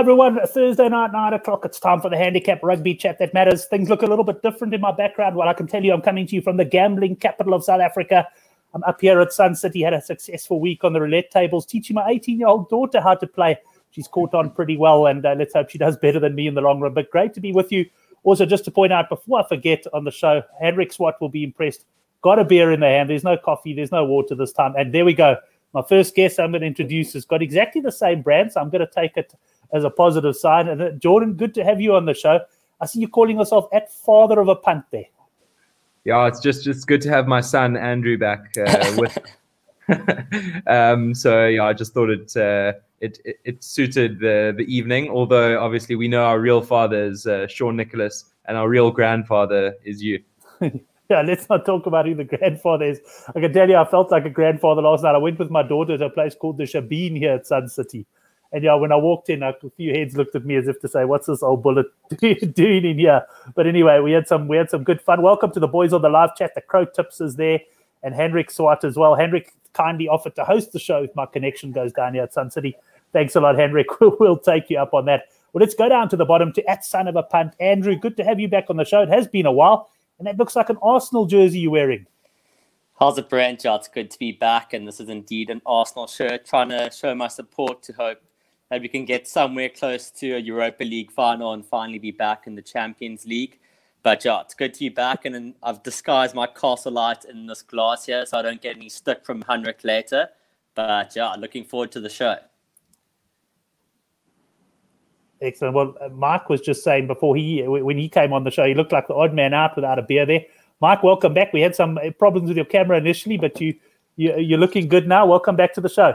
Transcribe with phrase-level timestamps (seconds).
[0.00, 1.66] Everyone, Thursday night, 9 o'clock.
[1.66, 3.66] It's time for the handicap rugby chat that matters.
[3.66, 5.36] Things look a little bit different in my background.
[5.36, 7.82] Well, I can tell you I'm coming to you from the gambling capital of South
[7.82, 8.26] Africa.
[8.72, 11.96] I'm up here at Sun City, had a successful week on the roulette tables, teaching
[11.96, 13.58] my 18 year old daughter how to play.
[13.90, 16.54] She's caught on pretty well, and uh, let's hope she does better than me in
[16.54, 16.94] the long run.
[16.94, 17.84] But great to be with you.
[18.22, 21.44] Also, just to point out before I forget on the show, Hendrik Swart will be
[21.44, 21.84] impressed.
[22.22, 23.10] Got a beer in the hand.
[23.10, 24.72] There's no coffee, there's no water this time.
[24.78, 25.36] And there we go.
[25.74, 28.70] My first guest I'm going to introduce has got exactly the same brand, so I'm
[28.70, 29.34] going to take it
[29.72, 30.68] as a positive sign.
[30.68, 32.40] And uh, Jordan, good to have you on the show.
[32.80, 35.04] I see you calling yourself at father of a punt there.
[36.04, 39.18] Yeah, it's just just good to have my son Andrew back uh, with.
[40.66, 45.10] um, so yeah, I just thought it, uh, it, it it suited the the evening.
[45.10, 49.74] Although obviously we know our real father is uh, Sean Nicholas, and our real grandfather
[49.84, 50.22] is you.
[50.60, 53.00] yeah, let's not talk about who the grandfather is.
[53.34, 55.14] I can tell you, I felt like a grandfather last night.
[55.14, 58.06] I went with my daughter to a place called the Shebeen here at Sun City.
[58.52, 60.88] And yeah, when I walked in, a few heads looked at me as if to
[60.88, 61.86] say, "What's this old bullet
[62.18, 65.22] doing in here?" But anyway, we had some we had some good fun.
[65.22, 66.54] Welcome to the boys on the live chat.
[66.54, 67.60] The Crow Tips is there,
[68.02, 69.14] and Henrik Swart as well.
[69.14, 72.50] Henrik kindly offered to host the show if my connection goes down here at Sun
[72.50, 72.76] City.
[73.12, 73.86] Thanks a lot, Henrik.
[74.00, 75.28] We'll, take you up on that.
[75.52, 77.54] Well, let's go down to the bottom to at son of a punt.
[77.60, 79.02] Andrew, good to have you back on the show.
[79.02, 82.06] It has been a while, and that looks like an Arsenal jersey you're wearing.
[82.98, 83.64] How's it, Brent?
[83.64, 86.44] It's good to be back, and this is indeed an Arsenal shirt.
[86.44, 88.20] Trying to show my support to hope
[88.70, 92.46] that we can get somewhere close to a Europa League final and finally be back
[92.46, 93.58] in the Champions League.
[94.02, 97.60] But yeah, it's good to be back, and I've disguised my Castle Lite in this
[97.60, 100.28] glass here so I don't get any stick from Henrik later.
[100.74, 102.36] But yeah, looking forward to the show.
[105.42, 105.74] Excellent.
[105.74, 108.74] Well, uh, Mike was just saying before he when he came on the show, he
[108.74, 110.44] looked like the odd man out without a beer there.
[110.80, 111.52] Mike, welcome back.
[111.52, 113.74] We had some uh, problems with your camera initially, but you,
[114.16, 115.26] you you're looking good now.
[115.26, 116.14] Welcome back to the show.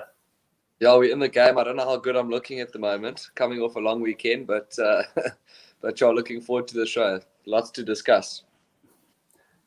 [0.80, 1.58] Yeah, we're in the game.
[1.58, 4.46] I don't know how good I'm looking at the moment, coming off a long weekend,
[4.46, 5.04] but uh,
[5.82, 7.20] but y'all looking forward to the show.
[7.46, 8.44] Lots to discuss.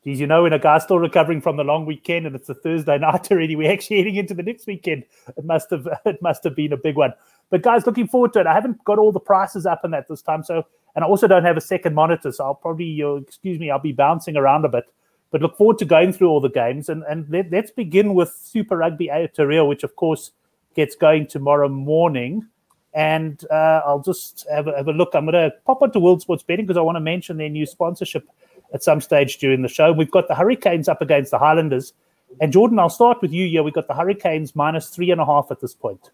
[0.03, 2.53] Geez, you know, when a guy's still recovering from the long weekend and it's a
[2.53, 5.03] Thursday night already, we're actually heading into the next weekend.
[5.35, 7.13] It must have it must have been a big one.
[7.49, 8.47] But guys, looking forward to it.
[8.47, 10.65] I haven't got all the prices up in that this time, so
[10.95, 13.79] and I also don't have a second monitor, so I'll probably, you excuse me, I'll
[13.79, 14.85] be bouncing around a bit.
[15.31, 18.29] But look forward to going through all the games and and let, us begin with
[18.29, 20.31] Super Rugby Aotearoa, which of course
[20.75, 22.47] gets going tomorrow morning.
[22.93, 25.13] And uh, I'll just have a, have a look.
[25.13, 27.65] I'm going to pop onto World Sports Betting because I want to mention their new
[27.65, 28.27] sponsorship
[28.73, 29.91] at some stage during the show.
[29.91, 31.93] We've got the Hurricanes up against the Highlanders.
[32.41, 33.45] And Jordan, I'll start with you.
[33.45, 36.11] Yeah, we've got the Hurricanes minus three and a half at this point.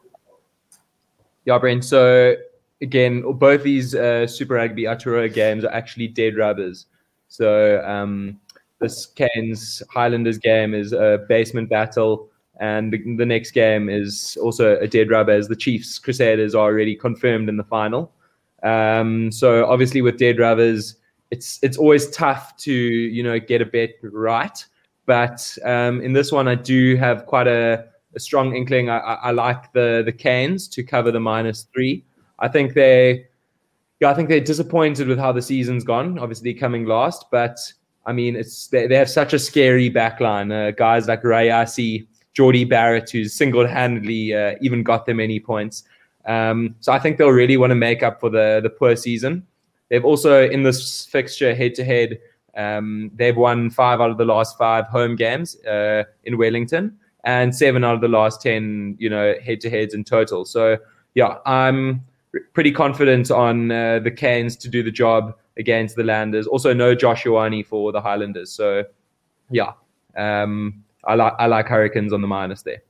[1.46, 1.86] Yeah, Brent.
[1.86, 2.36] So
[2.82, 6.88] again, both these uh, Super Rugby Aotearoa games are actually dead rubbers.
[7.28, 8.40] So um,
[8.80, 12.30] this Canes Highlanders game is a basement battle.
[12.60, 16.64] And the, the, next game is also a dead rubber as the Chiefs Crusaders are
[16.64, 18.14] already confirmed in the final.
[18.64, 20.96] Um, so obviously with dead rubbers,
[21.32, 24.66] it's it's always tough to you know get a bet right.
[25.06, 27.86] But um, in this one, I do have quite a,
[28.16, 28.90] a strong inkling.
[28.90, 32.04] I, I, I, like the the Canes to cover the minus three.
[32.40, 33.28] I think they,
[34.00, 36.18] yeah, I think they're disappointed with how the season's gone.
[36.18, 37.58] Obviously coming last, but
[38.06, 40.52] I mean it's they, they have such a scary backline.
[40.52, 45.84] Uh, guys like Rayasi, Jordie Barrett, who's single handedly uh, even got them any points.
[46.26, 49.46] Um, so I think they'll really want to make up for the the poor season.
[49.90, 52.20] They've also in this fixture head to head.
[53.16, 57.84] They've won five out of the last five home games uh, in Wellington, and seven
[57.84, 60.46] out of the last ten, you know, head to heads in total.
[60.46, 60.78] So
[61.14, 62.04] yeah, I'm
[62.54, 66.48] pretty confident on uh, the Canes to do the job against the Landers.
[66.48, 68.52] Also, no Josh Ioane for the Highlanders.
[68.52, 68.84] So
[69.52, 69.74] yeah,
[70.18, 72.82] um, I like I like Hurricanes on the minus there.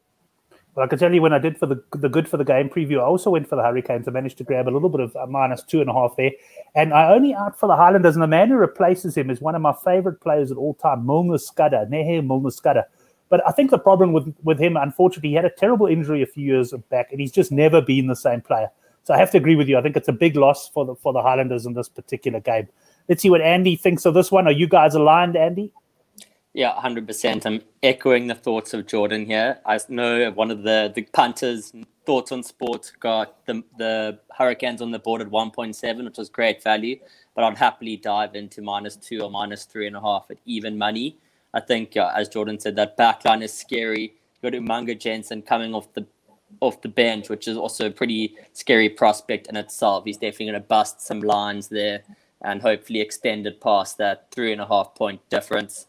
[0.76, 2.70] Well, I can tell you when I did for the the good for the game
[2.70, 4.08] preview, I also went for the Hurricanes.
[4.08, 6.32] I managed to grab a little bit of a minus two and a half there,
[6.76, 8.16] and I only out for the Highlanders.
[8.16, 11.06] And the man who replaces him is one of my favorite players at all time,
[11.06, 12.84] Milner Skudder, Nehe Milner Skudder.
[13.30, 16.28] But I think the problem with with him, unfortunately, he had a terrible injury a
[16.28, 18.70] few years back, and he's just never been the same player.
[19.04, 19.78] So I have to agree with you.
[19.78, 22.68] I think it's a big loss for the for the Highlanders in this particular game.
[23.08, 24.48] Let's see what Andy thinks of this one.
[24.48, 25.72] Are you guys aligned, Andy?
[26.56, 27.46] Yeah, hundred percent.
[27.46, 29.60] I'm echoing the thoughts of Jordan here.
[29.66, 31.74] I know one of the the punters
[32.06, 36.18] thoughts on sports got the the Hurricanes on the board at one point seven, which
[36.18, 36.98] was great value.
[37.36, 40.78] But I'd happily dive into minus two or minus three and a half at even
[40.78, 41.18] money.
[41.54, 44.14] I think, as Jordan said, that backline is scary.
[44.42, 46.08] You got Umaga Jensen coming off the
[46.62, 50.06] off the bench, which is also a pretty scary prospect in itself.
[50.06, 52.04] He's definitely going to bust some lines there
[52.42, 55.88] and hopefully extend it past that three and a half point difference.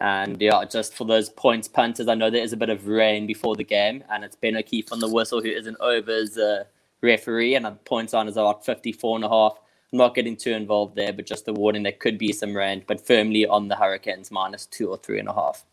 [0.00, 3.26] And yeah, just for those points punters, I know there is a bit of rain
[3.26, 6.64] before the game, and it's Ben O'Keeffe on the whistle who isn't over his uh,
[7.02, 9.58] referee, and the points line is about 54 and a half.
[9.92, 12.82] I'm not getting too involved there, but just a warning there could be some rain,
[12.86, 15.64] but firmly on the Hurricanes minus two or three and a half.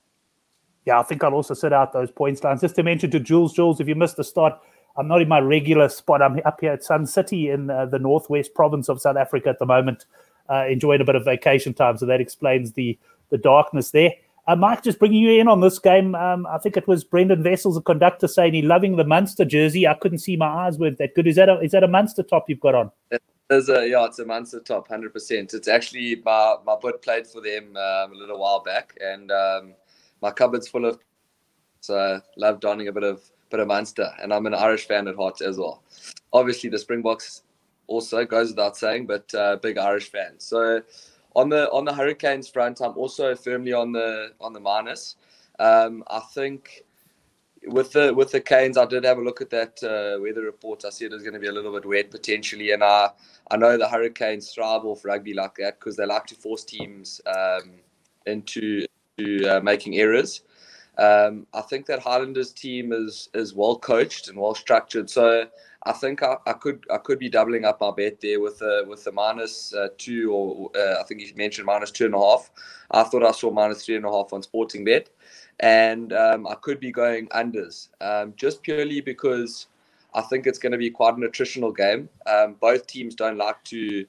[0.86, 2.62] Yeah, I think I'll also sit out those points lines.
[2.62, 4.60] Just to mention to Jules, Jules, if you missed the start,
[4.98, 6.22] I'm not in my regular spot.
[6.22, 9.60] I'm up here at Sun City in uh, the northwest province of South Africa at
[9.60, 10.06] the moment,
[10.50, 11.98] uh, enjoying a bit of vacation time.
[11.98, 12.98] So that explains the
[13.30, 14.12] the darkness there.
[14.48, 16.16] Uh, Mike, just bringing you in on this game.
[16.16, 19.88] Um, I think it was Brendan Vessels, the conductor, saying he loving the Munster jersey.
[19.88, 21.28] I couldn't see my eyes weren't that good.
[21.28, 22.92] Is that a is that a Munster top you've got on?
[23.48, 25.54] There's a yeah, it's a Munster top, hundred percent.
[25.54, 29.76] It's actually my my bud played for them um, a little while back, and um,
[30.22, 31.00] my cupboard's full of.
[31.82, 33.22] So I love donning a bit of
[33.52, 35.84] bit of Munster, and I'm an Irish fan at heart as well.
[36.34, 37.44] Obviously, the Springboks
[37.86, 40.40] also goes without saying, but uh, big Irish fan.
[40.40, 40.82] So
[41.36, 45.16] on the on the Hurricanes front, I'm also firmly on the on the minus.
[45.60, 46.86] Um, I think
[47.68, 50.86] with the with the Canes, I did have a look at that uh, weather report.
[50.86, 53.10] I see it is going to be a little bit wet potentially, and I
[53.52, 57.22] I know the Hurricanes thrive off rugby like that because they like to force teams
[57.26, 57.74] um,
[58.26, 58.86] into,
[59.48, 60.42] uh, making errors.
[60.98, 65.10] Um, I think that Highlanders team is is well coached and well structured.
[65.10, 65.46] So
[65.84, 68.84] I think I, I could I could be doubling up my bet there with the
[68.88, 72.20] with the minus, uh, two or uh, I think you mentioned minus two and a
[72.20, 72.52] half.
[72.92, 75.10] I thought I saw minus three and a half on Sporting Bet,
[75.62, 79.68] and um, I could be going unders um, just purely because
[80.14, 82.10] I think it's going to be quite an attritional game.
[82.28, 84.06] Um, both teams don't like to.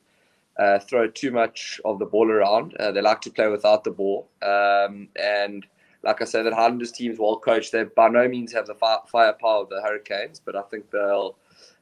[0.58, 2.74] Uh, throw too much of the ball around.
[2.76, 5.64] Uh, they like to play without the ball, um, and
[6.02, 7.72] like I said, that Highlanders team's well coached.
[7.72, 11.36] They by no means have the firepower of the Hurricanes, but I think they'll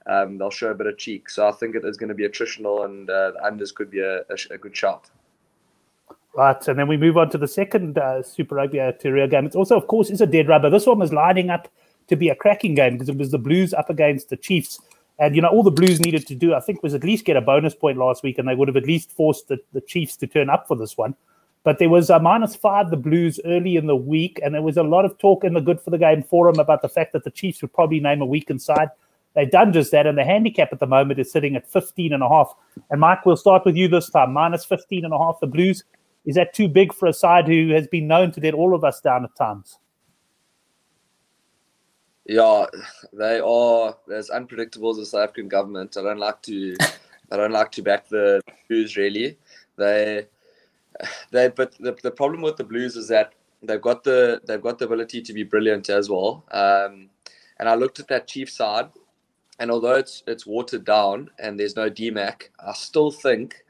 [0.09, 1.29] um, they'll show a bit of cheek.
[1.29, 4.21] So I think it is going to be attritional, and uh, unders could be a,
[4.21, 5.11] a, a, good shot.
[6.35, 9.47] Right, and then we move on to the second uh, Super Rugby Aotearoa game.
[9.47, 10.71] It's also, of course, is a dead rubber.
[10.71, 11.69] This one was lining up
[12.09, 14.81] to be a cracking game because it was the Blues up against the Chiefs.
[15.19, 17.37] And, you know, all the Blues needed to do, I think, was at least get
[17.37, 20.17] a bonus point last week, and they would have at least forced the, the Chiefs
[20.19, 21.17] to turn up for this one.
[21.65, 24.77] But there was a minus five, the Blues, early in the week, and there was
[24.77, 27.25] a lot of talk in the Good for the Game forum about the fact that
[27.25, 28.91] the Chiefs would probably name a weakened side.
[29.39, 32.25] They've done just that, and the handicap at the moment is sitting at 15 and
[32.25, 32.53] a half.
[32.91, 34.33] And Mike, we'll start with you this time.
[34.33, 35.85] Minus 15 and a half, the Blues.
[36.27, 38.83] Is that too big for a side who has been known to let all of
[38.83, 39.79] us down at times?
[42.25, 42.67] Yeah,
[43.13, 45.97] they are as unpredictable as the South African government.
[45.97, 46.77] I don't like to,
[47.31, 49.39] I don't like to back the Blues really.
[49.77, 50.27] They
[51.31, 54.81] they but the, the problem with the Blues is that they've got the they've got
[54.81, 56.45] the ability to be brilliant as well.
[56.51, 57.09] Um,
[57.61, 58.89] and I looked at that Chief side,
[59.59, 63.65] and although it's it's watered down and there's no DMAC, I still think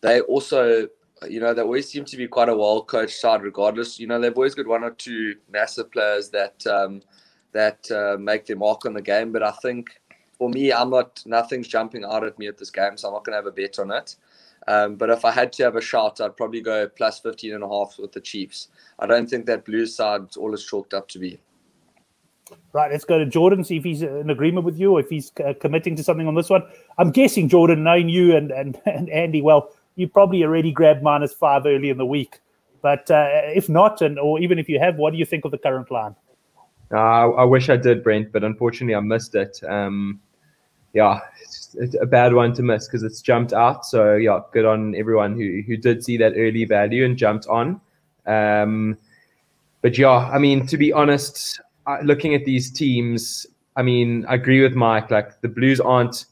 [0.00, 0.88] they also
[1.28, 3.98] you know they always seem to be quite a well coached side regardless.
[3.98, 7.02] You know they've always got one or two massive players that um,
[7.52, 10.00] that uh, make their mark on the game, but I think.
[10.36, 11.22] For me, I'm not.
[11.26, 13.52] Nothing's jumping out at me at this game, so I'm not going to have a
[13.52, 14.16] bet on it.
[14.66, 17.62] Um, but if I had to have a shot, I'd probably go plus 15 and
[17.62, 18.68] a half with the Chiefs.
[18.98, 21.38] I don't think that blue side's all it's chalked up to be.
[22.72, 25.32] Right, let's go to Jordan, see if he's in agreement with you or if he's
[25.44, 26.62] uh, committing to something on this one.
[26.98, 31.32] I'm guessing, Jordan, knowing you and, and, and Andy well, you probably already grabbed minus
[31.32, 32.40] five early in the week.
[32.82, 35.52] But uh, if not, and or even if you have, what do you think of
[35.52, 36.14] the current line?
[36.92, 39.58] Uh, I wish I did, Brent, but unfortunately I missed it.
[39.66, 40.20] Um,
[40.92, 43.86] yeah, it's, it's a bad one to miss because it's jumped out.
[43.86, 47.80] So yeah, good on everyone who who did see that early value and jumped on.
[48.26, 48.98] Um,
[49.80, 51.60] but yeah, I mean, to be honest,
[52.02, 55.10] looking at these teams, I mean, I agree with Mike.
[55.10, 56.26] Like the Blues aren't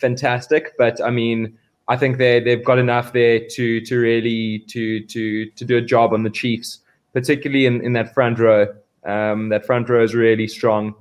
[0.00, 1.58] fantastic, but I mean,
[1.88, 5.82] I think they they've got enough there to to really to to to do a
[5.82, 6.78] job on the Chiefs,
[7.12, 8.66] particularly in in that front row.
[9.04, 10.94] Um, that front row is really strong.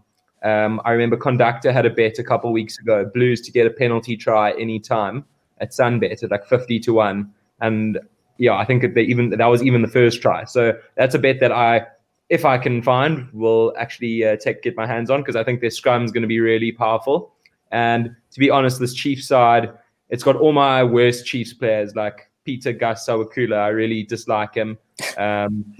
[0.44, 3.70] Um, I remember Conductor had a bet a couple weeks ago, Blues to get a
[3.70, 5.26] penalty try any time
[5.60, 7.34] at Sunbet at like 50 to 1.
[7.62, 8.00] And
[8.38, 10.46] yeah, I think they even that was even the first try.
[10.46, 11.88] So that's a bet that I,
[12.30, 15.62] if I can find, will actually uh, take get my hands on because I think
[15.62, 17.34] their scrum is going to be really powerful.
[17.72, 19.72] And to be honest, this Chiefs side,
[20.10, 23.58] it's got all my worst Chiefs players like Pita Gus Sowakula.
[23.58, 24.78] I really dislike him.
[25.18, 25.76] Um,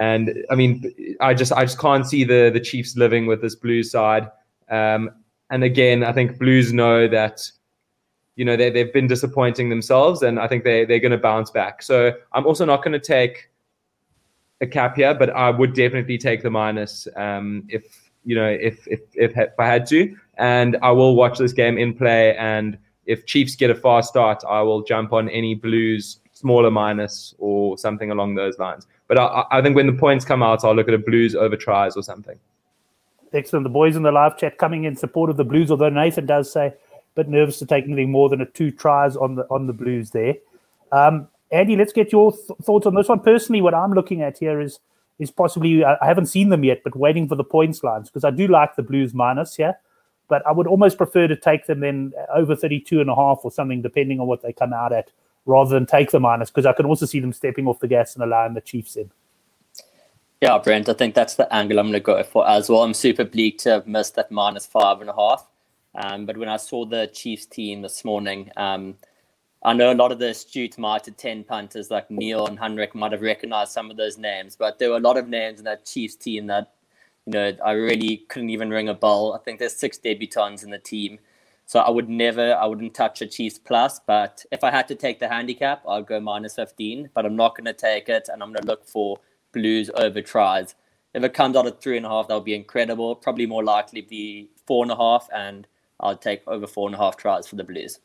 [0.00, 3.56] and I mean, I just I just can't see the the Chiefs living with this
[3.56, 4.30] Blues side.
[4.70, 5.10] Um,
[5.50, 7.50] and again, I think Blues know that
[8.36, 11.50] you know they they've been disappointing themselves, and I think they they're going to bounce
[11.50, 11.82] back.
[11.82, 13.47] So I'm also not going to take
[14.60, 18.86] a cap here, but I would definitely take the minus um, if you know if,
[18.88, 22.36] if if if I had to, and I will watch this game in play.
[22.36, 27.34] And if Chiefs get a fast start, I will jump on any Blues smaller minus
[27.38, 28.86] or something along those lines.
[29.08, 31.56] But I, I think when the points come out, I'll look at a Blues over
[31.56, 32.38] tries or something.
[33.32, 33.64] Excellent.
[33.64, 36.50] The boys in the live chat coming in support of the Blues, although Nathan does
[36.52, 36.74] say,
[37.14, 40.10] but nervous to take anything more than a two tries on the on the Blues
[40.10, 40.34] there.
[40.92, 43.20] Um, Andy, let's get your th- thoughts on this one.
[43.20, 44.80] Personally, what I'm looking at here is
[45.18, 48.30] is possibly I, haven't seen them yet, but waiting for the points lines because I
[48.30, 49.76] do like the Blues minus here,
[50.28, 53.50] but I would almost prefer to take them in over 32 and a half or
[53.50, 55.10] something, depending on what they come out at,
[55.44, 58.14] rather than take the minus because I can also see them stepping off the gas
[58.14, 59.10] and allowing the Chiefs in.
[60.40, 62.84] Yeah, Brent, I think that's the angle I'm going to go for as well.
[62.84, 65.48] I'm super bleak to have missed that minus five and a half.
[65.96, 68.94] Um, but when I saw the Chiefs team this morning, um,
[69.62, 73.10] I know a lot of the astute Mitre 10 punters like Neil and Henrik might
[73.10, 75.84] have recognized some of those names, but there were a lot of names in that
[75.84, 76.74] Chiefs team that,
[77.26, 79.34] you know, I really couldn't even ring a bell.
[79.34, 81.18] I think there's six debutants in the team.
[81.66, 84.94] So I would never, I wouldn't touch a Chiefs plus, but if I had to
[84.94, 88.42] take the handicap, I'll go minus 15, but I'm not going to take it and
[88.42, 89.18] I'm going to look for
[89.52, 90.76] Blues over tries.
[91.14, 93.16] If it comes out at three and a half, that'll be incredible.
[93.16, 95.66] Probably more likely be four and a half, and
[96.00, 97.98] I'll take over four and a half tries for the Blues.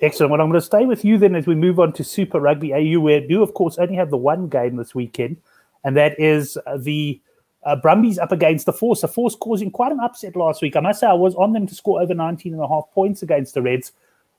[0.00, 0.30] Excellent.
[0.30, 2.74] Well, I'm going to stay with you then as we move on to Super Rugby
[2.74, 5.38] AU, where you, of course, only have the one game this weekend,
[5.84, 7.20] and that is the
[7.64, 9.00] uh, Brumbies up against the Force.
[9.00, 10.76] The Force causing quite an upset last week.
[10.76, 13.22] I must say, I was on them to score over 19 and a half points
[13.22, 13.92] against the Reds.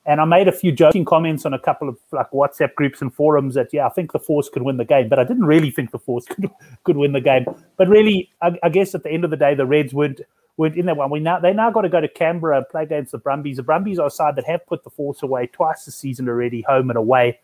[0.08, 3.14] And I made a few joking comments on a couple of like WhatsApp groups and
[3.14, 5.70] forums that yeah, I think the Force could win the game, but I didn't really
[5.70, 6.50] think the Force could
[6.84, 7.44] could win the game.
[7.76, 10.20] But really, I, I guess at the end of the day, the Reds weren't
[10.56, 11.10] weren't in that one.
[11.10, 13.58] We now they now got to go to Canberra and play against the Brumbies.
[13.58, 16.62] The Brumbies are a side that have put the Force away twice this season already,
[16.62, 17.38] home and away,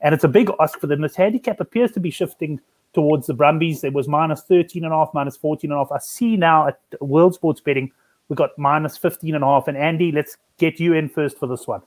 [0.00, 1.00] and it's a big ask for them.
[1.00, 2.60] This handicap appears to be shifting
[2.92, 3.80] towards the Brumbies.
[3.80, 5.92] There was minus 13 and a half, minus 14 and a half.
[5.92, 7.92] I see now at World Sports Betting
[8.30, 9.68] we got minus 15 and a half.
[9.68, 11.82] And Andy, let's get you in first for this one.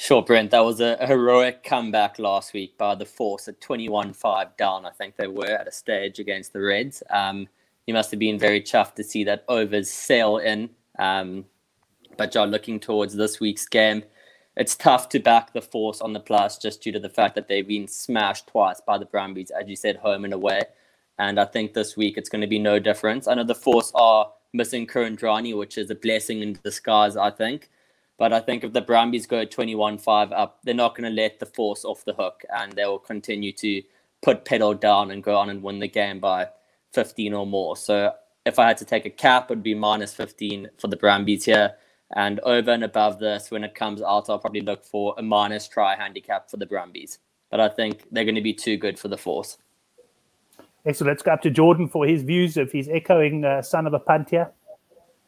[0.00, 0.50] Sure, Brent.
[0.52, 4.86] That was a heroic comeback last week by the Force at 21 5 down.
[4.86, 7.02] I think they were at a stage against the Reds.
[7.10, 7.46] Um,
[7.86, 10.70] you must have been very chuffed to see that overs sail in.
[10.98, 11.44] Um,
[12.16, 14.02] but you're looking towards this week's game.
[14.56, 17.46] It's tough to back the Force on the plus just due to the fact that
[17.46, 20.62] they've been smashed twice by the Brumbies, as you said, home and away.
[21.18, 23.28] And I think this week it's going to be no difference.
[23.28, 27.68] I know the Force are missing Kuridrani, which is a blessing in disguise, I think.
[28.20, 31.40] But I think if the Brumbies go 21 5 up, they're not going to let
[31.40, 33.82] the force off the hook and they will continue to
[34.20, 36.46] put pedal down and go on and win the game by
[36.92, 37.78] 15 or more.
[37.78, 38.12] So
[38.44, 41.46] if I had to take a cap, it would be minus 15 for the Brumbies
[41.46, 41.72] here.
[42.14, 45.66] And over and above this, when it comes out, I'll probably look for a minus
[45.66, 47.20] try handicap for the Brumbies.
[47.50, 49.56] But I think they're going to be too good for the force.
[50.84, 51.08] Excellent.
[51.08, 53.98] Let's go up to Jordan for his views if he's echoing uh, son of a
[53.98, 54.50] punt here.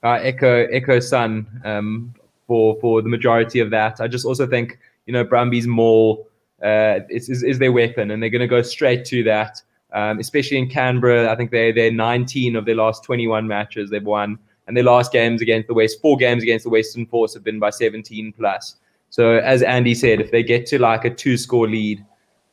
[0.03, 1.47] Uh, echo, echo son.
[1.65, 2.15] Um,
[2.47, 4.01] for for the majority of that.
[4.01, 6.25] I just also think you know Brumbies more
[6.63, 9.61] uh, is, is, is their weapon, and they're going to go straight to that.
[9.93, 14.03] Um, especially in Canberra, I think they they're 19 of their last 21 matches they've
[14.03, 17.45] won, and their last games against the West, four games against the Western Force have
[17.45, 18.77] been by 17 plus.
[19.11, 22.05] So as Andy said, if they get to like a two score lead,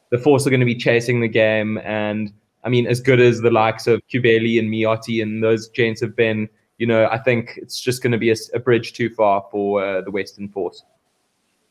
[0.10, 3.40] the Force are going to be chasing the game, and I mean as good as
[3.40, 7.60] the likes of Cubelli and Miotti and those gents have been you know, I think
[7.62, 10.84] it's just going to be a, a bridge too far for uh, the Western Force.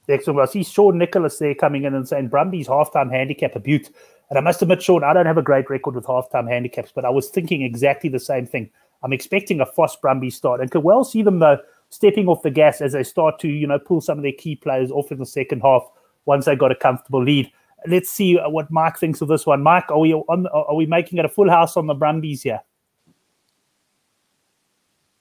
[0.09, 0.41] Excellent.
[0.41, 3.91] I see Sean Nicholas there coming in and saying Brumbies halftime handicap a butte.
[4.31, 7.05] And I must admit, Sean, I don't have a great record with halftime handicaps, but
[7.05, 8.71] I was thinking exactly the same thing.
[9.03, 12.50] I'm expecting a Foss Brumbies start and could well see them, though, stepping off the
[12.50, 15.19] gas as they start to, you know, pull some of their key players off in
[15.19, 15.83] the second half
[16.27, 17.50] once they got a comfortable lead.
[17.87, 19.62] Let's see what Mike thinks of this one.
[19.62, 20.47] Mike, are we on?
[20.49, 22.61] Are we making it a full house on the Brumbies here?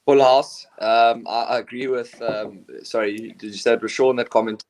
[0.08, 0.66] Full house.
[0.80, 2.22] Um, I, I, agree with.
[2.22, 4.64] Um, sorry, did you say it was Sean that comment?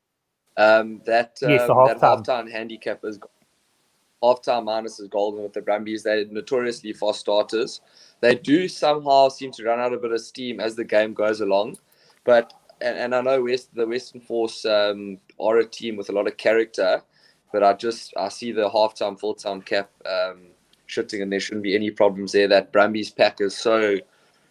[0.57, 3.19] Um, that um, yes, half that halftime handicap is
[4.23, 6.01] halftime minus is golden with the Brumbies.
[6.01, 7.81] They're notoriously fast starters.
[8.19, 11.39] They do somehow seem to run out a bit of steam as the game goes
[11.39, 11.77] along,
[12.23, 12.51] but
[12.81, 16.25] and, and I know West the Western Force um, are a team with a lot
[16.25, 17.03] of character,
[17.53, 20.47] but I just I see the halftime full time cap um,
[20.87, 22.47] shifting, and there shouldn't be any problems there.
[22.47, 23.97] That Brumbies pack is so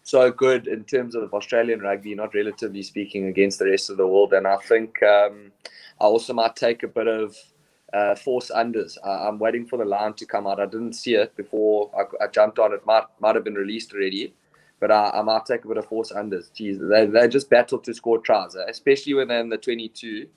[0.07, 4.07] so good in terms of Australian rugby, not relatively speaking, against the rest of the
[4.07, 4.33] world.
[4.35, 5.51] And I think um,
[6.01, 7.37] I also might take a bit of
[7.93, 8.97] uh, force unders.
[9.05, 10.61] I, am waiting for the line to come out.
[10.61, 12.73] I didn't see it before I, I jumped on.
[12.73, 14.33] It might might have been released already,
[14.79, 16.53] but I, I might take a bit of force unders.
[16.53, 18.65] Jeez, they they just battle to score tries, eh?
[18.69, 20.29] especially when they're in the 22.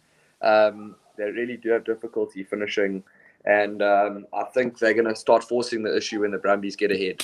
[0.42, 3.04] Um, they really do have difficulty finishing,
[3.46, 6.92] and um, I think they're going to start forcing the issue when the Brumbies get
[6.92, 7.24] ahead.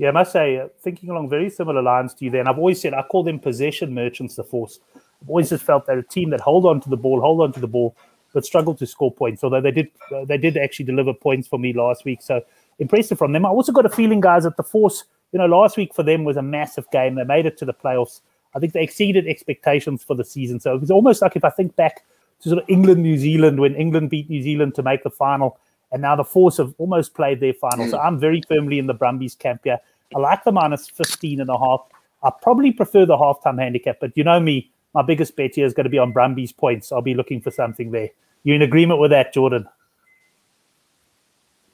[0.00, 2.80] Yeah, I must say, uh, thinking along very similar lines to you there, I've always
[2.80, 4.80] said I call them possession merchants, the Force.
[4.96, 7.52] I've always just felt they're a team that hold on to the ball, hold on
[7.52, 7.94] to the ball,
[8.32, 9.44] but struggle to score points.
[9.44, 12.22] Although they did, uh, they did actually deliver points for me last week.
[12.22, 12.40] So
[12.78, 13.44] impressive from them.
[13.44, 16.24] I also got a feeling, guys, that the Force, you know, last week for them
[16.24, 17.16] was a massive game.
[17.16, 18.22] They made it to the playoffs.
[18.54, 20.60] I think they exceeded expectations for the season.
[20.60, 22.06] So it was almost like if I think back
[22.40, 25.58] to sort of England, New Zealand, when England beat New Zealand to make the final,
[25.92, 27.88] and now the Force have almost played their final.
[27.88, 29.78] So I'm very firmly in the Brumbies camp here.
[30.14, 31.80] I like the minus 15 and a half.
[32.22, 35.72] I probably prefer the halftime handicap, but you know me, my biggest bet here is
[35.72, 36.92] going to be on Brumbies points.
[36.92, 38.10] I'll be looking for something there.
[38.42, 39.68] You in agreement with that, Jordan?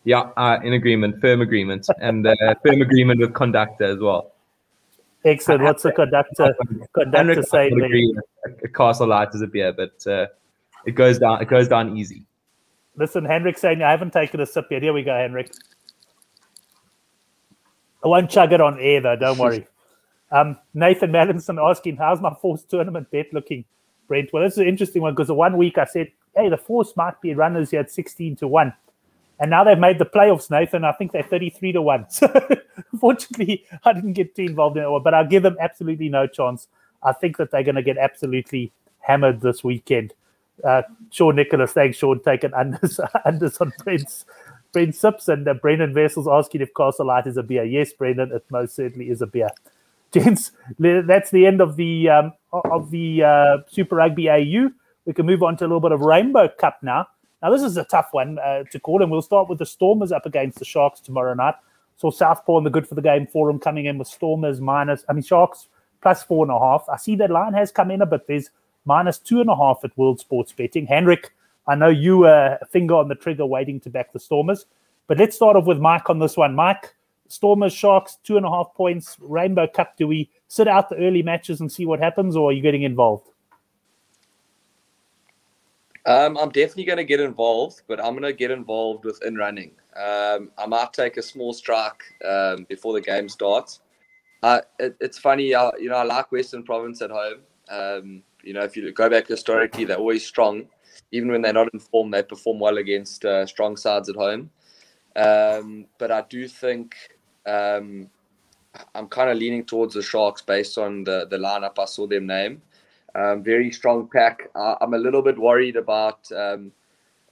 [0.04, 4.32] Yeah, uh, in agreement, firm agreement, and uh, firm agreement with conductor as well.
[5.24, 5.64] Excellent.
[5.64, 6.54] What's the conductor
[6.94, 8.16] conductor saying?
[8.62, 10.26] A Castle Lite is a beer, but uh,
[10.86, 11.42] it goes down.
[11.42, 12.22] It goes down easy.
[12.96, 14.82] Listen, Henrik saying I haven't taken a sip yet.
[14.82, 15.52] Here we go, Henrik.
[18.04, 19.16] I won't chug it on air though.
[19.16, 19.66] Don't worry.
[20.32, 23.64] Um, Nathan Madison asking, "How's my Force tournament bet looking?"
[24.08, 24.32] Brent.
[24.32, 26.96] Well, this is an interesting one because the one week I said, "Hey, the Force
[26.96, 28.72] might be runners here at sixteen to one."
[29.38, 30.84] And now they've made the playoffs, Nathan.
[30.84, 32.06] I think they're 33 to 1.
[32.10, 32.48] So
[33.00, 36.68] fortunately, I didn't get too involved in it, but I'll give them absolutely no chance.
[37.02, 40.14] I think that they're going to get absolutely hammered this weekend.
[40.64, 44.24] Uh, Sean Nicholas, thanks, Sean, taking unders, unders on Brent's,
[44.72, 45.28] Brent Sips.
[45.28, 47.64] And uh, Brendan Vessel's asking if Castle Lite is a beer.
[47.64, 49.50] Yes, Brendan, it most certainly is a beer.
[50.12, 54.70] Gents, that's the end of the um, of the uh, Super Rugby AU.
[55.04, 57.08] We can move on to a little bit of Rainbow Cup now.
[57.42, 60.12] Now, this is a tough one uh, to call, and we'll start with the Stormers
[60.12, 61.54] up against the Sharks tomorrow night.
[61.96, 65.12] So Southpaw and the Good for the Game forum coming in with Stormers minus, I
[65.12, 65.68] mean, Sharks
[66.02, 66.86] plus four and a half.
[66.88, 68.26] I see that line has come in a bit.
[68.26, 68.50] There's
[68.86, 70.86] minus two and a half at World Sports Betting.
[70.86, 71.32] Henrik,
[71.66, 74.66] I know you uh, finger on the trigger waiting to back the Stormers,
[75.06, 76.54] but let's start off with Mike on this one.
[76.54, 76.94] Mike,
[77.28, 79.96] Stormers, Sharks, two and a half points, Rainbow Cup.
[79.96, 82.84] Do we sit out the early matches and see what happens, or are you getting
[82.84, 83.28] involved?
[86.06, 89.34] Um, I'm definitely going to get involved, but I'm going to get involved with in
[89.34, 89.72] running.
[89.96, 93.80] Um, I might take a small strike um, before the game starts.
[94.42, 98.22] Uh, it, it's funny, you know, I like Western Province at home.
[98.46, 100.68] You know, if you go back historically, they're always strong.
[101.10, 104.50] Even when they're not in form, they perform well against uh, strong sides at home.
[105.16, 106.94] Um, but I do think
[107.44, 108.08] um,
[108.94, 112.26] I'm kind of leaning towards the Sharks based on the the lineup I saw them
[112.26, 112.62] name.
[113.16, 114.48] Um, very strong pack.
[114.54, 116.70] Uh, I'm a little bit worried about um,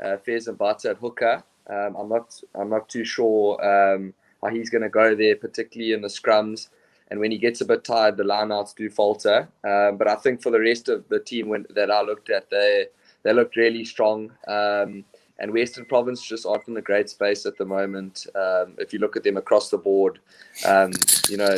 [0.02, 1.44] uh, Fez Mbatha at hooker.
[1.70, 2.40] Um, I'm not.
[2.54, 6.70] I'm not too sure um, how he's going to go there, particularly in the scrums.
[7.08, 9.48] And when he gets a bit tired, the lineouts do falter.
[9.62, 12.50] Um, but I think for the rest of the team when, that I looked at,
[12.50, 12.86] they
[13.22, 14.30] they looked really strong.
[14.46, 15.04] Um,
[15.38, 18.26] and Western Province just aren't in a great space at the moment.
[18.34, 20.20] Um, if you look at them across the board,
[20.64, 20.92] um,
[21.28, 21.56] you know,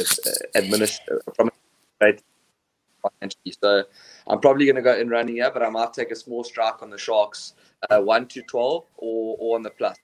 [0.55, 1.51] administer from
[2.01, 3.55] financially.
[3.61, 3.85] So
[4.27, 6.83] I'm probably going to go in running here, but I might take a small strike
[6.83, 7.55] on the Sharks,
[7.91, 9.97] uh, 1 to 12 or, or on the plus.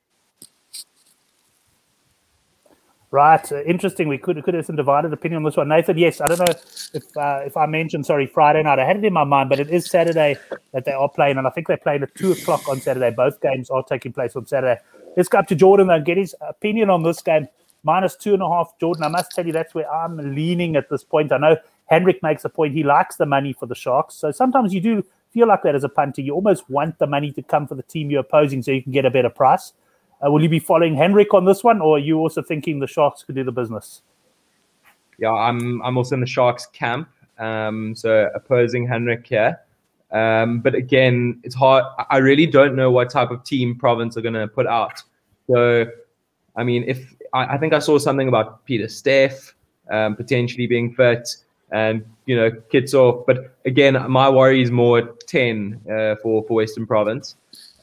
[3.12, 4.08] Right, uh, interesting.
[4.08, 5.98] We could could have some divided opinion on this one, Nathan.
[5.98, 6.54] Yes, I don't know
[6.94, 8.78] if uh, if I mentioned sorry Friday night.
[8.78, 10.38] I had it in my mind, but it is Saturday
[10.72, 13.10] that they are playing, and I think they're playing at two o'clock on Saturday.
[13.10, 14.80] Both games are taking place on Saturday.
[15.14, 17.48] Let's go up to Jordan and get his opinion on this game.
[17.84, 19.04] Minus two and a half, Jordan.
[19.04, 21.32] I must tell you that's where I'm leaning at this point.
[21.32, 21.58] I know
[21.90, 22.72] Henrik makes a point.
[22.72, 24.14] He likes the money for the Sharks.
[24.14, 26.22] So sometimes you do feel like that as a punter.
[26.22, 28.92] You almost want the money to come for the team you're opposing so you can
[28.92, 29.74] get a better price.
[30.24, 32.86] Uh, will you be following Henrik on this one, or are you also thinking the
[32.86, 34.02] Sharks could do the business?
[35.18, 35.82] Yeah, I'm.
[35.82, 37.08] I'm also in the Sharks camp,
[37.38, 39.60] um, so opposing Henrik here.
[40.10, 41.84] Um, but again, it's hard.
[42.10, 45.02] I really don't know what type of team Province are going to put out.
[45.48, 45.86] So,
[46.54, 49.54] I mean, if I, I think I saw something about Pieter-Steph
[49.90, 51.28] um, potentially being fit
[51.72, 53.26] and you know Kitshoff.
[53.26, 57.36] But again, my worry is more ten uh, for for Western Province,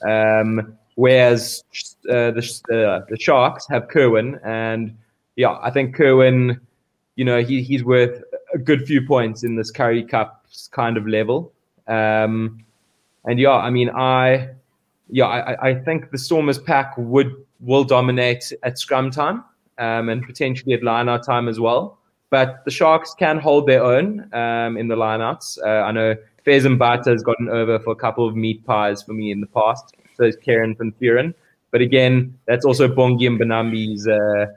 [0.07, 1.63] um, whereas
[2.09, 4.97] uh, the uh, the Sharks have Curwin, and
[5.37, 6.59] yeah, I think Curwin,
[7.15, 8.21] you know, he he's worth
[8.53, 11.53] a good few points in this Currie Cup kind of level.
[11.87, 12.65] Um,
[13.23, 14.49] and yeah, I mean, I
[15.09, 19.45] yeah, I, I think the Stormers pack would will dominate at scrum time
[19.77, 21.97] um, and potentially at line out time as well.
[22.29, 25.59] But the Sharks can hold their own um, in the lineouts.
[25.65, 29.13] Uh, I know Fez Mbatha has gotten over for a couple of meat pies for
[29.13, 29.95] me in the past.
[30.19, 31.33] So Kerron van Vuuren.
[31.71, 34.47] But again, that's also Bongi and Mbonambi's uh,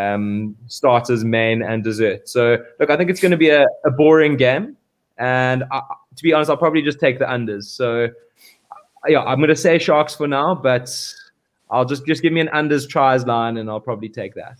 [0.00, 2.28] um, starters, main, and dessert.
[2.28, 4.76] So look, I think it's going to be a, a boring game.
[5.18, 5.80] And I,
[6.16, 7.64] to be honest, I'll probably just take the unders.
[7.64, 8.08] So
[9.06, 10.90] yeah, I'm going to say Sharks for now, but
[11.70, 14.58] I'll just just give me an unders tries line, and I'll probably take that.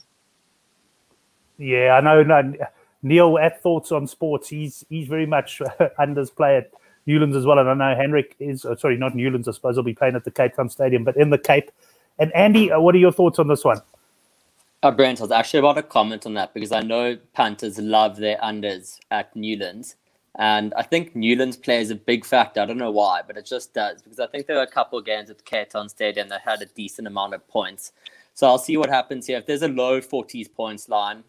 [1.58, 2.22] Yeah, I know.
[2.22, 2.54] No,
[3.02, 5.60] Neil at Thoughts on Sports, he's he's very much
[5.98, 6.70] unders play at
[7.06, 7.58] Newlands as well.
[7.58, 10.24] And I know Henrik is, oh, sorry, not Newlands, I suppose he'll be playing at
[10.24, 11.70] the Cape Town Stadium, but in the Cape.
[12.18, 13.80] And Andy, uh, what are your thoughts on this one?
[14.82, 18.16] Uh, Brent, I was actually about to comment on that because I know punters love
[18.16, 19.96] their unders at Newlands.
[20.36, 22.60] And I think Newlands plays a big factor.
[22.60, 24.98] I don't know why, but it just does because I think there were a couple
[24.98, 27.92] of games at the Cape Town Stadium that had a decent amount of points.
[28.34, 29.38] So I'll see what happens here.
[29.38, 31.22] If there's a low 40s points line,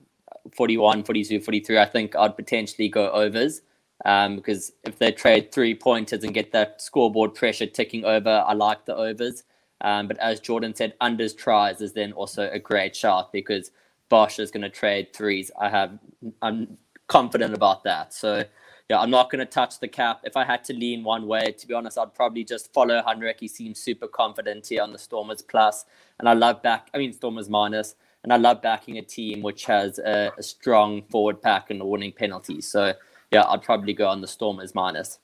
[0.56, 3.62] 41, 42, 43, I think I'd potentially go overs.
[4.04, 8.54] Um, because if they trade three pointers and get that scoreboard pressure ticking over, I
[8.54, 9.44] like the overs.
[9.82, 13.72] Um, but as Jordan said, unders tries is then also a great shot because
[14.10, 15.52] Bosch is going to trade threes.
[15.60, 15.98] I have,
[16.42, 16.78] I'm
[17.08, 18.14] confident about that.
[18.14, 18.44] So
[18.90, 20.22] yeah, I'm not going to touch the cap.
[20.24, 23.40] If I had to lean one way, to be honest, I'd probably just follow Henrik.
[23.40, 25.86] He seems super confident here on the Stormers plus,
[26.20, 26.90] and I love back.
[26.94, 31.02] I mean Stormers minus, and I love backing a team which has a, a strong
[31.10, 32.68] forward pack and a winning penalties.
[32.68, 32.94] So
[33.36, 35.20] yeah, I'd probably go on the Stormers minus.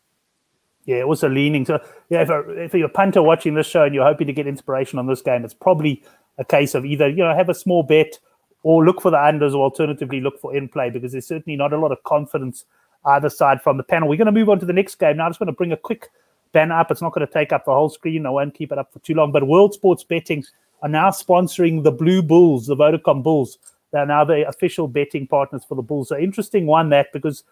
[0.85, 2.23] Yeah, also leaning to yeah.
[2.23, 5.07] If, if you're a punter watching this show and you're hoping to get inspiration on
[5.07, 6.03] this game, it's probably
[6.37, 8.19] a case of either you know have a small bet
[8.63, 11.71] or look for the unders, or alternatively look for in play because there's certainly not
[11.71, 12.65] a lot of confidence
[13.05, 14.09] either side from the panel.
[14.09, 15.25] We're going to move on to the next game now.
[15.25, 16.09] I'm just want to bring a quick
[16.51, 16.91] banner up.
[16.91, 18.25] It's not going to take up the whole screen.
[18.25, 19.31] I won't keep it up for too long.
[19.31, 20.43] But World Sports Betting
[20.83, 23.57] are now sponsoring the Blue Bulls, the Vodacom Bulls.
[23.91, 26.09] They're now the official betting partners for the Bulls.
[26.09, 27.43] So interesting one that because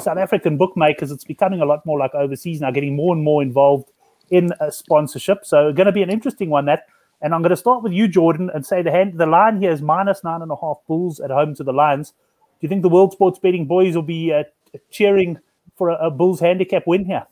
[0.00, 3.42] South African bookmakers, it's becoming a lot more like overseas now, getting more and more
[3.42, 3.90] involved
[4.30, 5.44] in a sponsorship.
[5.44, 6.86] So going to be an interesting one that.
[7.20, 9.70] And I'm going to start with you, Jordan, and say the hand the line here
[9.70, 12.10] is minus nine and a half Bulls at home to the Lions.
[12.10, 14.42] Do you think the World Sports Betting boys will be uh,
[14.90, 15.38] cheering
[15.76, 17.24] for a, a, Bulls handicap win here?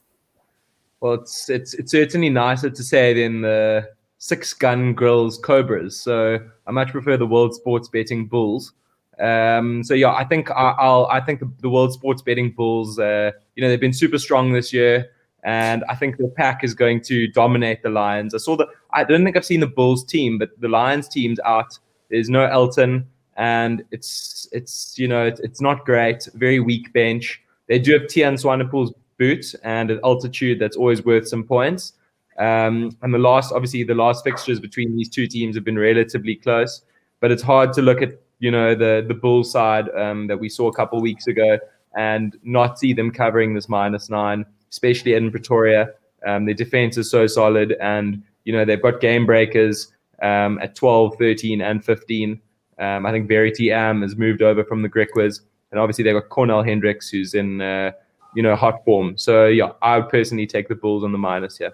[1.00, 5.98] Well, it's it's it's certainly nicer to say than the six gun grills Cobras.
[5.98, 8.72] So I much prefer the World Sports Betting Bulls.
[9.20, 13.32] Um, so yeah, I think I, will I think the, World Sports Betting Bulls, uh,
[13.54, 15.10] you know, they've been super strong this year,
[15.44, 18.34] and I think the pack is going to dominate the Lions.
[18.34, 21.38] I saw the I don't think I've seen the Bulls team, but the Lions team's
[21.40, 21.78] out.
[22.10, 23.06] There's no Elton,
[23.36, 26.26] and it's it's you know it's, it's not great.
[26.34, 27.42] Very weak bench.
[27.68, 31.92] They do have Tiaan Swanepoel's boot and an altitude that's always worth some points.
[32.38, 36.36] Um, and the last, obviously, the last fixtures between these two teams have been relatively
[36.36, 36.82] close,
[37.20, 40.48] but it's hard to look at you know the the bull side um, that we
[40.48, 41.58] saw a couple weeks ago
[41.96, 45.90] and not see them covering this minus nine, especially in Pretoria.
[46.26, 50.74] Um, their defense is so solid, and you know they've got game breakers um, at
[50.74, 52.40] 12, 13, and 15.
[52.78, 56.28] Um, I think Verity Am has moved over from the Griquas, and obviously they've got
[56.30, 57.92] Cornal Hendricks, who's in uh,
[58.34, 59.18] you know hot form.
[59.18, 61.72] So yeah, I would personally take the Bulls on the minus here.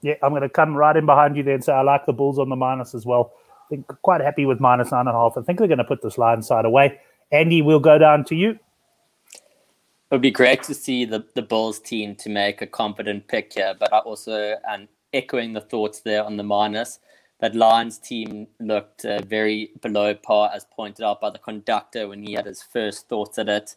[0.00, 2.12] Yeah, I'm going to come right in behind you there and say I like the
[2.12, 3.32] Bulls on the minus as well
[3.68, 5.36] think quite happy with minus nine and a half.
[5.36, 7.00] I think they're going to put this line side away.
[7.32, 8.50] Andy, we'll go down to you.
[8.50, 13.54] It would be great to see the, the Bulls team to make a confident pick
[13.54, 17.00] here, but I also and echoing the thoughts there on the minus.
[17.40, 22.22] That Lions team looked uh, very below par, as pointed out by the conductor when
[22.22, 23.74] he had his first thoughts at it.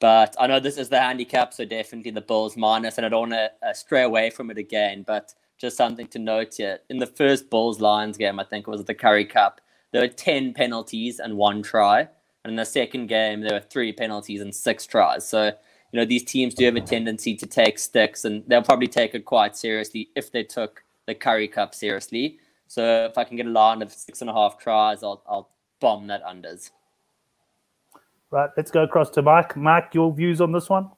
[0.00, 3.30] But I know this is the handicap, so definitely the Bulls minus, and I don't
[3.30, 5.04] want to uh, stray away from it again.
[5.06, 6.78] But just something to note here.
[6.88, 9.60] In the first Bulls Lions game, I think it was at the Currie Cup,
[9.92, 12.08] there were 10 penalties and one try.
[12.44, 15.28] And in the second game, there were three penalties and six tries.
[15.28, 18.86] So, you know, these teams do have a tendency to take sticks, and they'll probably
[18.86, 22.38] take it quite seriously if they took the Currie Cup seriously.
[22.68, 25.50] So, if I can get a line of six and a half tries, I'll, I'll
[25.80, 26.70] bomb that unders.
[28.30, 29.56] Right, let's go across to Mike.
[29.56, 30.90] Mike, your views on this one?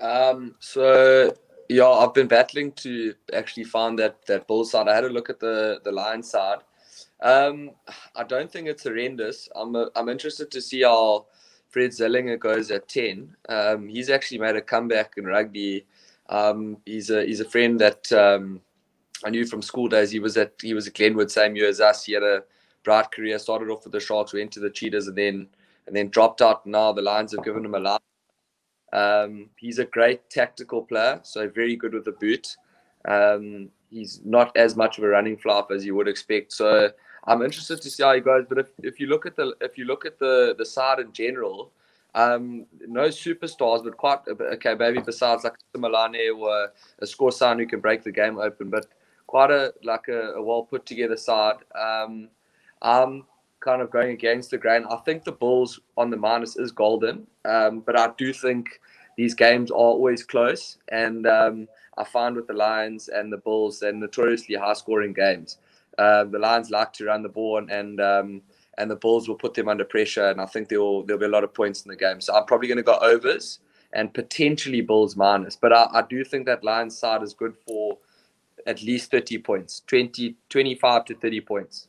[0.00, 1.34] Um, so
[1.68, 4.88] yeah, I've been battling to actually find that that bull side.
[4.88, 6.58] I had a look at the the lion side.
[7.20, 7.70] Um,
[8.14, 9.48] I don't think it's horrendous.
[9.54, 11.26] I'm a, I'm interested to see how
[11.68, 13.34] Fred Zeilinga goes at ten.
[13.48, 15.86] Um, he's actually made a comeback in rugby.
[16.28, 18.60] Um, he's a he's a friend that um,
[19.24, 20.10] I knew from school days.
[20.10, 22.04] He was at he was at Glenwood same year as us.
[22.04, 22.44] He had a
[22.84, 23.38] bright career.
[23.38, 25.48] Started off with the Sharks, went to the Cheetahs, and then
[25.86, 26.66] and then dropped out.
[26.66, 28.00] Now the Lions have given him a life
[28.92, 32.56] um, he's a great tactical player, so very good with the boot.
[33.06, 36.52] Um, he's not as much of a running flop as you would expect.
[36.52, 36.90] So
[37.26, 38.46] I'm interested to see how he goes.
[38.48, 41.12] But if, if you look at the if you look at the the side in
[41.12, 41.72] general,
[42.14, 44.74] um, no superstars, but quite okay.
[44.74, 46.70] Maybe besides like Malane or
[47.00, 48.86] a score sign who can break the game open, but
[49.26, 51.56] quite a like a, a well put together side.
[51.78, 52.28] Um,
[52.82, 53.24] I'm
[53.66, 54.84] kind of going against the grain.
[54.88, 58.80] I think the Bulls on the minus is golden, um, but I do think
[59.16, 60.78] these games are always close.
[60.88, 65.58] And um, I find with the Lions and the Bulls, they're notoriously high scoring games.
[65.98, 68.42] Uh, the Lions like to run the ball, and and, um,
[68.78, 70.28] and the Bulls will put them under pressure.
[70.28, 72.20] And I think there will there'll be a lot of points in the game.
[72.20, 73.58] So I'm probably going to go overs
[73.92, 75.56] and potentially Bulls minus.
[75.56, 77.98] But I, I do think that Lions side is good for
[78.66, 81.88] at least 30 points, 20, 25 to 30 points.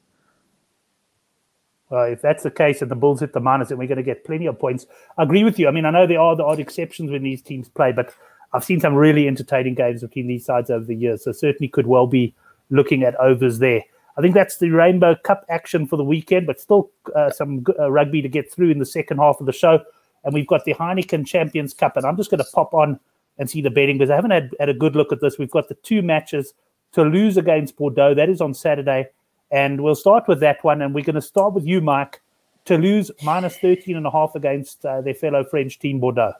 [1.89, 4.04] Well, if that's the case and the Bulls hit the minus, then we're going to
[4.04, 4.86] get plenty of points.
[5.17, 5.67] I agree with you.
[5.67, 8.13] I mean, I know there are the odd exceptions when these teams play, but
[8.54, 11.23] I've seen some really entertaining games between these sides over the years.
[11.23, 12.34] So certainly could well be
[12.69, 13.84] looking at overs there.
[14.17, 17.91] I think that's the Rainbow Cup action for the weekend, but still uh, some uh,
[17.91, 19.82] rugby to get through in the second half of the show.
[20.23, 23.00] And we've got the Heineken Champions Cup, and I'm just going to pop on
[23.38, 25.38] and see the betting because I haven't had, had a good look at this.
[25.38, 26.54] We've got the two matches
[26.91, 28.15] Toulouse against Bordeaux.
[28.15, 29.08] That is on Saturday.
[29.52, 30.82] And we'll start with that one.
[30.82, 32.22] And we're going to start with you, Mike.
[32.66, 36.34] Toulouse minus 13 and a half against uh, their fellow French team, Bordeaux.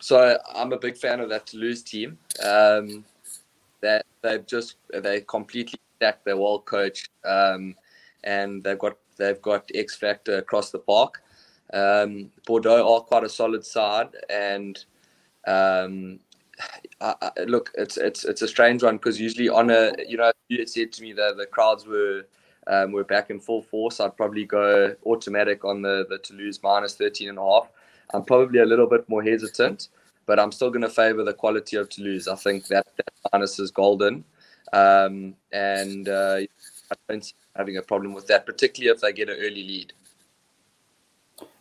[0.00, 2.18] So I'm a big fan of that Toulouse team.
[2.44, 3.04] Um,
[3.80, 7.74] that they've just they completely stacked their world coach, um,
[8.24, 11.22] and they've got they've got X factor across the park.
[11.72, 14.84] Um, Bordeaux are quite a solid side, and
[15.46, 16.18] um,
[17.00, 20.32] I, I, look, it's it's it's a strange one because usually on a you know
[20.48, 22.26] you said to me that the crowds were
[22.66, 24.00] um, were back in full force.
[24.00, 27.68] I'd probably go automatic on the the Toulouse minus 13 and a half.
[28.12, 29.88] I'm probably a little bit more hesitant,
[30.26, 32.28] but I'm still going to favour the quality of Toulouse.
[32.28, 34.24] I think that, that minus is golden,
[34.72, 36.40] um, and uh,
[36.90, 39.92] I don't see having a problem with that, particularly if they get an early lead.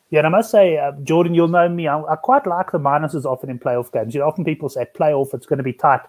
[0.09, 1.87] Yeah, and I must say, uh, Jordan, you'll know me.
[1.87, 4.15] I, I, quite like the minuses often in playoff games.
[4.15, 6.01] You know, often people say playoff, it's going to be tight.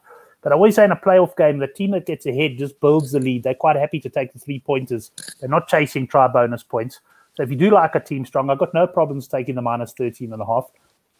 [0.42, 3.12] But I always say in a playoff game, the team that gets ahead just builds
[3.12, 3.42] the lead.
[3.42, 5.10] They're quite happy to take the three pointers.
[5.38, 7.00] They're not chasing try bonus points.
[7.34, 9.92] So if you do like a team strong, I've got no problems taking the minus
[9.92, 10.70] 13 and a half.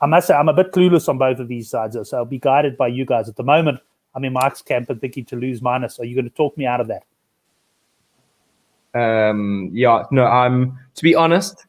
[0.01, 2.39] I must say, I'm a bit clueless on both of these sides, so I'll be
[2.39, 3.29] guided by you guys.
[3.29, 3.81] At the moment,
[4.15, 6.01] I'm in Mike's camp and thinking Toulouse minus.
[6.01, 7.05] Are you going to talk me out of that?
[8.99, 11.67] Um, yeah, no, I'm, to be honest,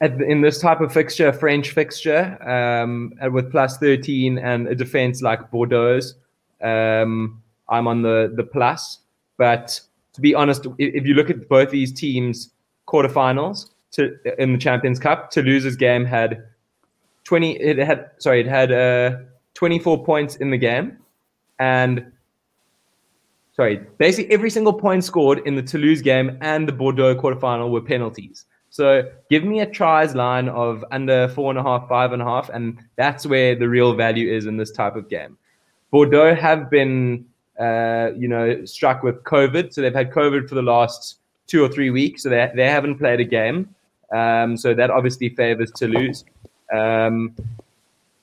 [0.00, 5.50] in this type of fixture, French fixture, um, with plus 13 and a defense like
[5.50, 6.14] Bordeaux's,
[6.62, 8.98] um, I'm on the, the plus.
[9.36, 9.80] But
[10.12, 12.50] to be honest, if you look at both these teams'
[12.86, 16.44] quarterfinals to, in the Champions Cup, Toulouse's game had
[17.24, 19.18] 20, it had, sorry, it had uh,
[19.54, 20.96] 24 points in the game.
[21.58, 22.12] And
[23.52, 27.80] sorry, basically every single point scored in the Toulouse game and the Bordeaux quarterfinal were
[27.80, 28.44] penalties.
[28.70, 32.24] So give me a tries line of under four and a half, five and a
[32.24, 35.38] half, and that's where the real value is in this type of game.
[35.90, 37.24] Bordeaux have been,
[37.58, 41.68] uh, you know, struck with COVID, so they've had COVID for the last two or
[41.68, 43.74] three weeks, so they they haven't played a game.
[44.14, 46.24] Um, so that obviously favors Toulouse.
[46.72, 47.34] Um,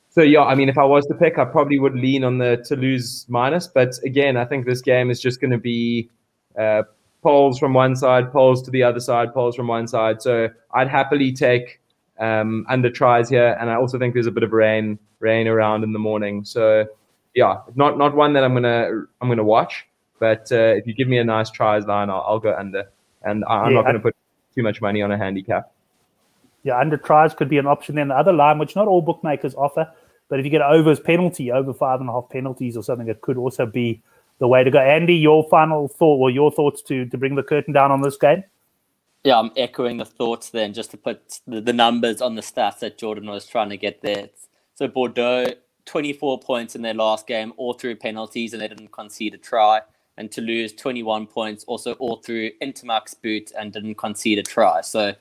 [0.09, 2.63] so yeah, I mean, if I was to pick, I probably would lean on the
[2.65, 6.09] Toulouse minus, but again, I think this game is just going to be
[6.57, 6.83] uh,
[7.25, 10.21] poles from one side, poles to the other side, poles from one side.
[10.21, 11.81] So I'd happily take
[12.19, 15.83] um, under tries here, and I also think there's a bit of rain rain around
[15.83, 16.45] in the morning.
[16.45, 16.85] So
[17.33, 19.87] yeah, not not one that I'm gonna I'm gonna watch,
[20.19, 22.83] but uh, if you give me a nice tries line, I'll, I'll go under,
[23.23, 24.15] and I'm yeah, not going to put
[24.53, 25.71] too much money on a handicap.
[26.61, 27.95] Yeah, under tries could be an option.
[27.95, 29.91] Then the other line, which not all bookmakers offer,
[30.29, 33.21] but if you get overs penalty, over five and a half penalties or something, it
[33.21, 34.03] could also be
[34.39, 34.79] the way to go.
[34.79, 38.17] Andy, your final thought or your thoughts to to bring the curtain down on this
[38.17, 38.43] game?
[39.23, 42.79] Yeah, I'm echoing the thoughts then, just to put the, the numbers on the stats
[42.79, 44.29] that Jordan was trying to get there.
[44.75, 45.47] So Bordeaux,
[45.85, 49.81] 24 points in their last game, all through penalties, and they didn't concede a try.
[50.17, 54.81] And Toulouse, 21 points, also all through Intermax boot and didn't concede a try.
[54.81, 55.15] So,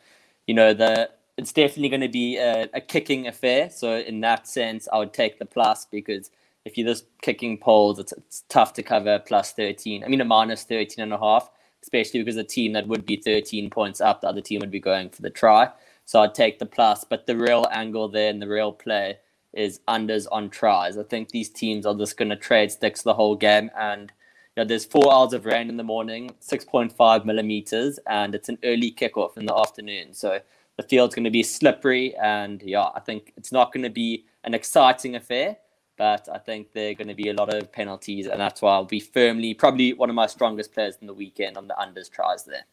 [0.46, 3.70] you know, the it's definitely going to be a, a kicking affair.
[3.70, 6.30] So in that sense, I would take the plus because–
[6.64, 10.02] if you're just kicking poles, it's, it's tough to cover plus 13.
[10.02, 11.50] I mean, a minus 13 and a half,
[11.82, 14.80] especially because the team that would be 13 points up, the other team would be
[14.80, 15.70] going for the try.
[16.06, 17.04] So I'd take the plus.
[17.04, 19.18] But the real angle there and the real play
[19.52, 20.96] is unders on tries.
[20.96, 23.70] I think these teams are just going to trade sticks the whole game.
[23.78, 24.10] And
[24.56, 28.58] you know, there's four hours of rain in the morning, 6.5 millimeters, and it's an
[28.64, 30.14] early kickoff in the afternoon.
[30.14, 30.40] So
[30.76, 32.14] the field's going to be slippery.
[32.16, 35.56] And yeah, I think it's not going to be an exciting affair
[35.96, 38.72] but I think there are going to be a lot of penalties, and that's why
[38.72, 42.10] I'll be firmly, probably one of my strongest players in the weekend on the unders
[42.10, 42.64] tries there.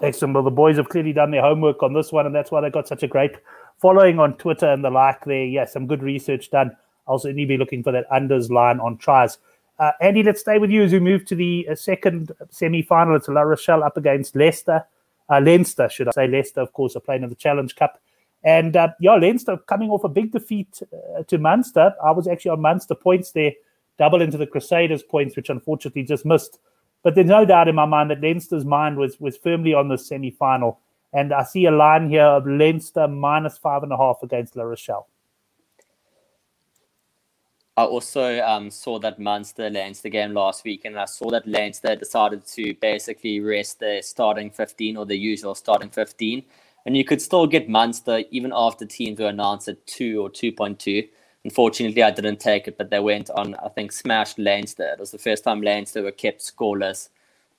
[0.00, 0.34] Excellent.
[0.34, 2.70] Well, the boys have clearly done their homework on this one, and that's why they
[2.70, 3.32] got such a great
[3.80, 5.44] following on Twitter and the like there.
[5.44, 6.76] Yeah, some good research done.
[7.08, 9.38] I'll certainly be looking for that unders line on tries.
[9.78, 13.16] Uh, Andy, let's stay with you as we move to the uh, second semi final.
[13.16, 14.84] It's La Rochelle up against Leicester.
[15.30, 16.28] Uh, Leinster, should I say.
[16.28, 18.00] Leicester, of course, are playing in the Challenge Cup.
[18.44, 21.92] And uh, yeah, Leinster coming off a big defeat uh, to Munster.
[22.04, 23.52] I was actually on Munster points there,
[23.98, 26.58] double into the Crusaders points, which unfortunately just missed.
[27.02, 29.98] But there's no doubt in my mind that Leinster's mind was was firmly on the
[29.98, 30.80] semi final.
[31.12, 34.64] And I see a line here of Leinster minus five and a half against La
[34.64, 35.08] Rochelle.
[37.78, 41.94] I also um, saw that Munster Leinster game last week, and I saw that Leinster
[41.94, 46.44] decided to basically rest their starting 15 or the usual starting 15.
[46.88, 51.06] And you could still get Munster even after teams were announced at 2 or 2.2.
[51.44, 54.92] Unfortunately, I didn't take it, but they went on, I think, smashed Leinster.
[54.94, 57.10] It was the first time Leinster were kept scoreless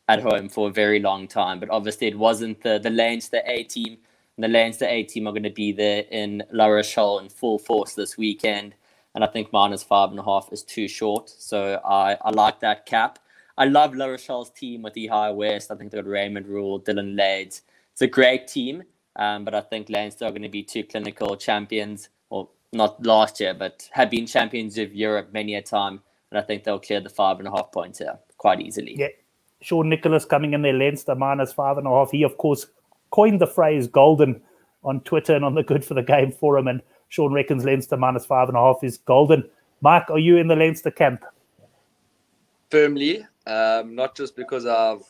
[0.08, 1.60] at home for a very long time.
[1.60, 4.00] But obviously, it wasn't the, the Leinster A team.
[4.36, 7.60] And the Leinster A team are going to be there in La Rochelle in full
[7.60, 8.74] force this weekend
[9.16, 11.30] and I think minus five and a half is too short.
[11.30, 13.20] So I, I like that cap.
[13.58, 15.72] I love La Rochelle's team with the High West.
[15.72, 17.64] I think they've got Raymond Rhule, Dylan Leyds.
[17.92, 18.84] It's a great team,
[19.16, 23.40] um, but I think Leinster are going to be two clinical champions, or not last
[23.40, 26.02] year, but have been champions of Europe many a time.
[26.32, 28.96] And I think they'll clear the five and a half points here quite easily.
[28.98, 29.08] Yeah.
[29.62, 32.12] Sean Nicholas coming in there, Leinster minus five and a half.
[32.12, 32.68] He, of course,
[33.12, 34.42] coined the phrase golden
[34.84, 36.68] on Twitter and on the Good for the Game forum.
[36.68, 39.44] And Sean reckons Leinster minus five and a half is golden.
[39.82, 41.26] Mark, are you in the Leinster camp?
[42.70, 45.04] Firmly, um, not just because I've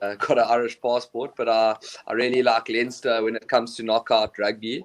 [0.00, 1.74] uh, got an Irish passport, but uh,
[2.06, 4.84] I really like Leinster when it comes to knockout rugby.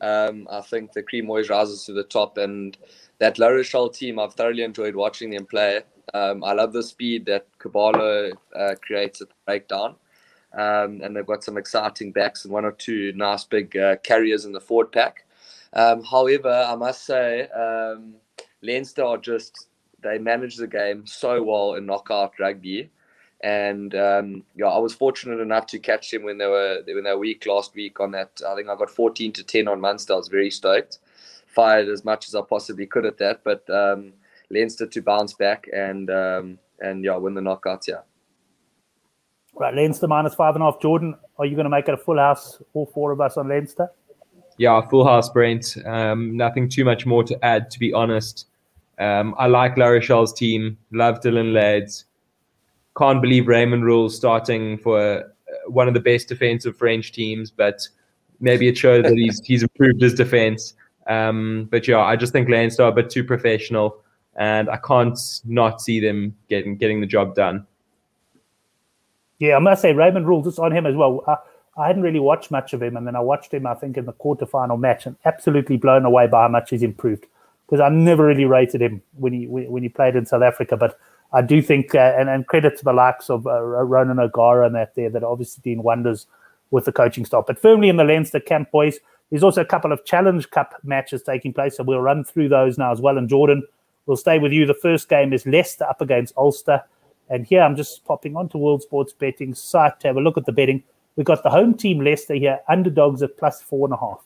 [0.00, 2.76] Um, I think the cream always rises to the top, and
[3.18, 5.80] that La Rochelle team, I've thoroughly enjoyed watching them play.
[6.12, 9.96] Um, I love the speed that Kerr-Barlow uh, creates at the breakdown.
[10.52, 14.44] Um, and they've got some exciting backs and one or two nice big uh, carriers
[14.44, 15.24] in the forward pack.
[15.72, 18.14] Um, however, I must say, um,
[18.62, 19.66] Leinster are just
[20.02, 22.90] they manage the game so well in knockout rugby,
[23.44, 27.10] and um, yeah, I was fortunate enough to catch them when they were when they
[27.10, 28.40] were weak last week on that.
[28.48, 30.14] I think I got 14 to 10 on Munster.
[30.14, 30.98] I was very stoked,
[31.46, 34.14] fired as much as I possibly could at that, but um,
[34.48, 37.86] Leinster to bounce back and um, and yeah, win the knockouts.
[37.86, 38.00] Yeah.
[39.54, 40.80] Right, Leinster minus five and a half.
[40.80, 42.62] Jordan, are you going to make it a full house?
[42.72, 43.90] All four of us on Leinster.
[44.56, 45.76] Yeah, full house, Brent.
[45.84, 48.46] Um, nothing too much more to add, to be honest.
[48.98, 50.78] Um, I like La Rochelle's team.
[50.92, 52.06] Love Dylan Leyds.
[52.96, 55.22] Can't believe Raymond Rhule starting for uh,
[55.66, 57.86] one of the best defensive French teams, but
[58.40, 60.74] maybe it shows that he's he's improved his defense.
[61.06, 63.96] Um, but yeah, I just think Leinster are a bit too professional,
[64.36, 67.66] and I can't not see them getting getting the job done.
[69.38, 71.22] Yeah, I must say Raymond Rhule just on him as well.
[71.26, 71.36] Uh,
[71.76, 74.06] I hadn't really watched much of him, and then I watched him, I think, in
[74.06, 77.26] the quarterfinal match, and absolutely blown away by how much he's improved.
[77.66, 80.98] Because I never really rated him when he when he played in South Africa, but
[81.34, 84.74] I do think, uh, and, and credit to the likes of uh, Ronan O'Gara and
[84.76, 86.26] that there, that obviously doing wonders
[86.70, 87.44] with the coaching staff.
[87.46, 88.98] But firmly in the Leinster camp, boys.
[89.30, 92.78] There's also a couple of Challenge Cup matches taking place, so we'll run through those
[92.78, 93.18] now as well.
[93.18, 93.64] And Jordan,
[94.06, 94.64] we'll stay with you.
[94.64, 96.82] The first game is Leicester up against Ulster.
[97.30, 100.46] And here I'm just popping onto World Sports Betting site to have a look at
[100.46, 100.84] the betting.
[101.16, 104.22] We've got the home team Leicester here, underdogs at plus four and a half.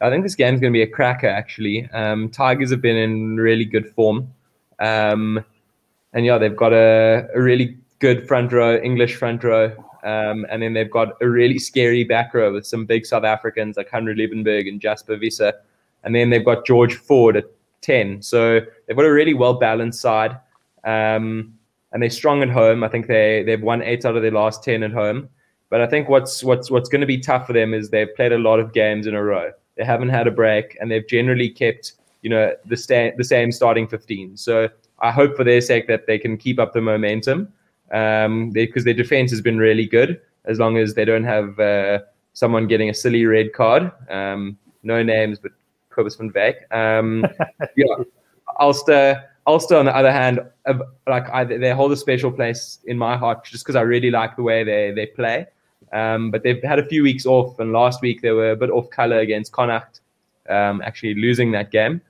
[0.00, 1.90] I think this game's going to be a cracker, actually.
[1.90, 4.32] Um, Tigers have been in really good form.
[4.78, 5.44] Um,
[6.12, 9.72] and yeah, they've got a, a, really good front row, English front row.
[10.02, 13.76] Um, and then they've got a really scary back row with some big South Africans
[13.76, 15.52] like Hanro Liebenberg and Jasper Wiese.
[16.02, 17.44] And then they've got George Ford at
[17.82, 18.22] 10.
[18.22, 20.38] So they've got a really well balanced side.
[20.84, 21.54] Um,
[21.92, 22.82] and they're strong at home.
[22.82, 25.28] I think they, they've won eight out of their last 10 at home.
[25.70, 28.32] But I think what's what's what's going to be tough for them is they've played
[28.32, 29.52] a lot of games in a row.
[29.76, 31.92] They haven't had a break, and they've generally kept
[32.22, 34.36] you know the sta- the same starting 15.
[34.36, 34.68] So
[35.00, 37.52] I hope for their sake that they can keep up the momentum
[37.92, 40.20] um, because their defense has been really good.
[40.44, 42.00] As long as they don't have uh,
[42.32, 45.52] someone getting a silly red card, um, no names, but
[45.90, 46.70] Cobus van Wyk.
[46.74, 47.26] Um,
[47.76, 47.94] yeah,
[48.58, 49.24] Ulster.
[49.46, 50.40] Ulster, on the other hand,
[51.06, 54.36] like I, they hold a special place in my heart just because I really like
[54.36, 55.46] the way they they play.
[55.92, 58.70] Um, but they've had a few weeks off, and last week they were a bit
[58.70, 60.00] off color against Connacht,
[60.48, 62.00] um, actually losing that game.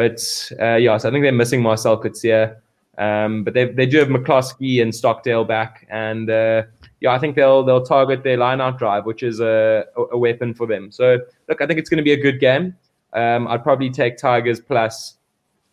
[0.00, 0.20] But
[0.58, 2.56] uh, yeah, so I think they're missing Marcel Coetzee.
[2.96, 6.62] Um, but they they do have McCloskey and Stockdale back, and uh,
[7.00, 10.54] yeah, I think they'll they'll target their line out drive, which is a, a weapon
[10.54, 10.90] for them.
[10.90, 12.74] So look, I think it's going to be a good game.
[13.12, 15.16] Um, I'd probably take Tigers plus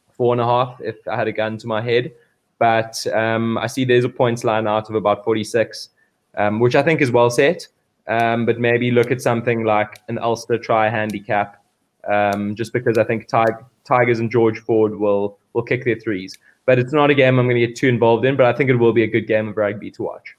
[0.09, 2.11] four and a half if I had a gun to my head.
[2.59, 5.89] But um, I see there's a points line out of about 46
[6.37, 7.67] um, which I think is well set.
[8.07, 11.56] Um, but maybe look at something like an Ulster try handicap,
[12.07, 16.37] um, just because I think Tig- Tigers and George Ford will will kick their threes.
[16.65, 18.35] But it's not a game I'm going to get too involved in.
[18.35, 20.35] But I think it will be a good game of rugby to watch.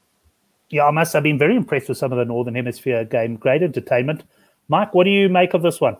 [0.71, 3.37] Yeah, I must I've been very impressed with some of the Northern Hemisphere game.
[3.37, 4.25] Great entertainment.
[4.69, 5.97] Mike, what do you make of this one?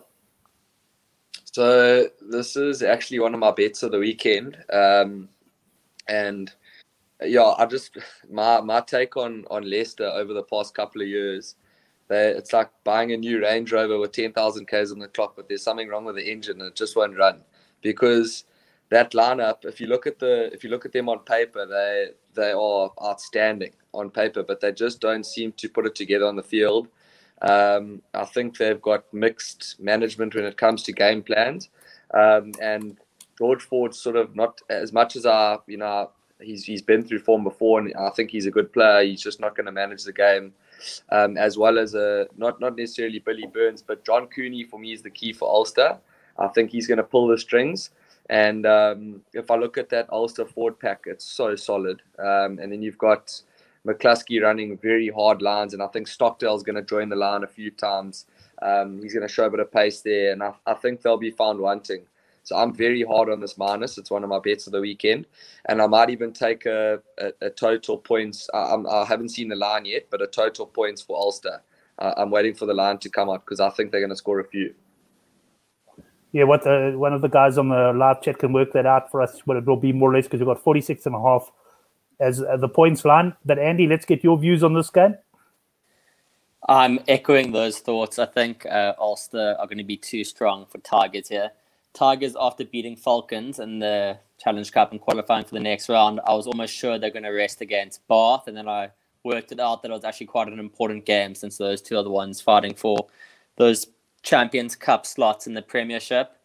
[1.51, 5.27] So this is actually one of my bets of the weekend, um,
[6.07, 6.53] and
[7.21, 7.97] yeah, I just
[8.29, 11.55] my my take on on Leicester over the past couple of years.
[12.09, 15.47] They, it's like buying a new Range Rover with 10,000 k's on the clock, but
[15.47, 17.41] there's something wrong with the engine and it just won't run
[17.81, 18.45] because
[18.89, 22.09] that lineup, if you look at the if you look at them on paper, they
[22.33, 26.35] they are outstanding on paper, but they just don't seem to put it together on
[26.35, 26.87] the field.
[27.41, 31.69] Um, I think they've got mixed management when it comes to game plans,
[32.13, 32.97] um, and
[33.37, 36.09] George Ford sort of not as much as I you know
[36.41, 39.03] he's he's been through form before, and I think he's a good player.
[39.03, 40.53] He's just not going to manage the game
[41.11, 44.93] um, as well as a not not necessarily Billy Burns, but John Cooney for me
[44.93, 45.97] is the key for Ulster.
[46.37, 47.91] I think he's going to pull the strings.
[48.29, 52.01] And um, if I look at that Ulster forward pack, it's so solid.
[52.19, 53.41] Um, and then you've got
[53.85, 57.47] McCloskey running very hard lines, and I think Stockdale's going to join the line a
[57.47, 58.25] few times.
[58.61, 61.17] Um, he's going to show a bit of pace there, and I, I think they'll
[61.17, 62.03] be found wanting.
[62.49, 63.99] So I'm very hard on this minus.
[63.99, 65.27] It's one of my bets of the weekend,
[65.67, 68.49] and I might even take a, a, a total points.
[68.51, 71.61] I, I, haven't seen the line yet, but a total points for Ulster.
[71.99, 74.15] Uh, I'm waiting for the line to come out because I think they're going to
[74.15, 74.73] score a few.
[76.31, 79.11] Yeah, what the, one of the guys on the live chat can work that out
[79.11, 79.41] for us.
[79.45, 81.51] What it will be more or less because we've got 46 and a half
[82.19, 83.35] as uh, the points line.
[83.45, 85.17] But Andy, let's get your views on this game.
[86.67, 88.17] I'm echoing those thoughts.
[88.17, 91.51] I think uh, Ulster are going to be too strong for Tigers here.
[91.93, 96.33] Tigers, after beating Falcons in the Challenge Cup and qualifying for the next round, I
[96.33, 98.47] was almost sure they're going to rest against Bath.
[98.47, 98.91] And then I
[99.23, 102.03] worked it out that it was actually quite an important game since those two are
[102.03, 103.07] the ones fighting for
[103.57, 103.87] those
[104.21, 106.37] Champions Cup slots in the Premiership.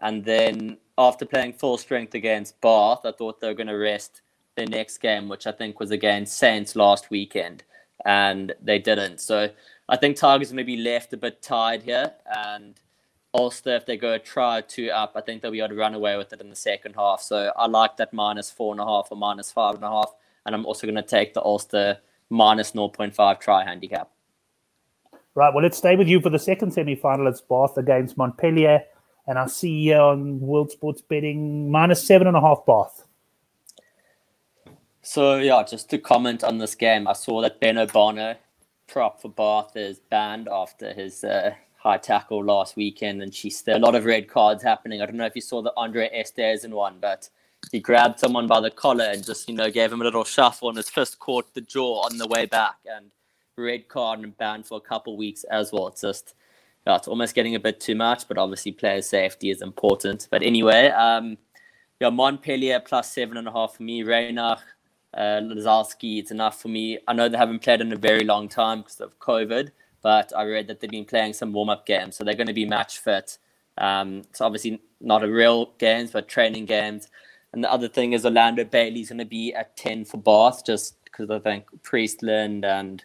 [0.00, 4.22] And then after playing full strength against Bath, I thought they were going to rest
[4.54, 7.64] their next game, which I think was against Saints last weekend.
[8.04, 9.20] And they didn't.
[9.20, 9.50] So
[9.88, 12.12] I think Tigers to be left a bit tired here.
[12.26, 12.80] And
[13.32, 16.16] Ulster, if they go try two up, I think they'll be able to run away
[16.16, 17.22] with it in the second half.
[17.22, 20.12] So I like that minus four and a half or minus five and a half.
[20.44, 24.10] And I'm also going to take the Ulster minus 0.5 try handicap.
[25.34, 27.28] Right, well, let's stay with you for the second semi final.
[27.28, 28.82] It's Bath against Montpellier.
[29.26, 33.06] And I see you on World Sports Betting minus seven and a half Bath.
[35.02, 38.36] So, yeah, just to comment on this game, I saw that Ben Obano,
[38.88, 43.22] prop for Bath, is banned after his uh, high tackle last weekend.
[43.22, 45.02] And she's still a lot of red cards happening.
[45.02, 47.28] I don't know if you saw the Andre Esterhuizen one, but
[47.72, 50.68] he grabbed someone by the collar and just, you know, gave him a little shuffle,
[50.68, 52.76] and his fist caught the jaw on the way back.
[52.86, 53.10] And
[53.56, 55.88] red card and banned for a couple weeks as well.
[55.88, 56.34] It's just
[56.86, 60.28] yeah, it's almost getting a bit too much, but obviously player safety is important.
[60.30, 61.36] But anyway, um,
[62.00, 64.02] yeah, Montpellier plus seven and a half for me.
[64.02, 64.60] Reinach,
[65.14, 66.98] uh, Lazarski, it's enough for me.
[67.06, 69.70] I know they haven't played in a very long time because of COVID,
[70.02, 72.52] but I read that they've been playing some warm up games, so they're going to
[72.52, 73.38] be match fit.
[73.78, 77.08] Um, it's obviously not a real games, but training games.
[77.52, 80.96] And the other thing is Orlando Bailey's going to be at 10 for Bath, just
[81.04, 83.04] because I think Priestland and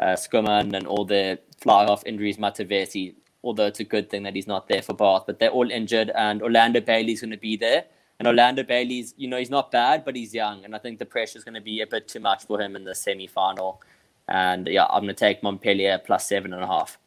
[0.00, 4.46] uh, and all the fly off injuries, Matavesi, although it's a good thing that he's
[4.46, 7.84] not there for Bath, but they're all injured and Orlando Bailey's going to be there.
[8.18, 10.64] And Orlando Bailey's, you know, he's not bad, but he's young.
[10.64, 12.76] And I think the pressure is going to be a bit too much for him
[12.76, 13.82] in the semi final.
[14.28, 16.98] And yeah, I'm going to take Montpellier plus seven and a half.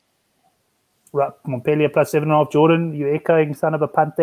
[1.13, 2.51] Right, Montpellier plus seven and a half.
[2.51, 4.13] Jordan, you echoing son of a punt?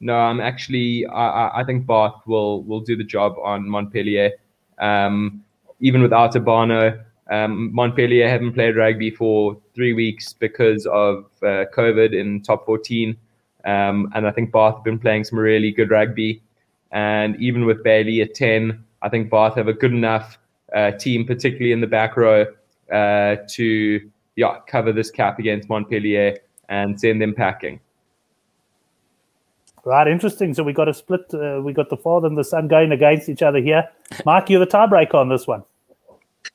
[0.00, 1.06] No, I'm actually.
[1.06, 4.32] I, I think Bath will will do the job on Montpellier.
[4.78, 5.44] Um,
[5.80, 12.18] even without Obano, um, Montpellier haven't played rugby for three weeks because of uh, COVID
[12.18, 13.16] in top 14.
[13.64, 16.42] Um, and I think Bath have been playing some really good rugby.
[16.92, 20.38] And even with Bailey at 10, I think Bath have a good enough
[20.74, 22.46] uh, team, particularly in the back row,
[22.92, 27.80] uh, to yeah, cover this cap against Montpellier and send them packing.
[29.84, 30.54] Right, interesting.
[30.54, 31.32] So we got a split.
[31.32, 33.88] Uh, we got the father and the son going against each other here.
[34.24, 35.62] Mark, you're the tiebreaker on this one.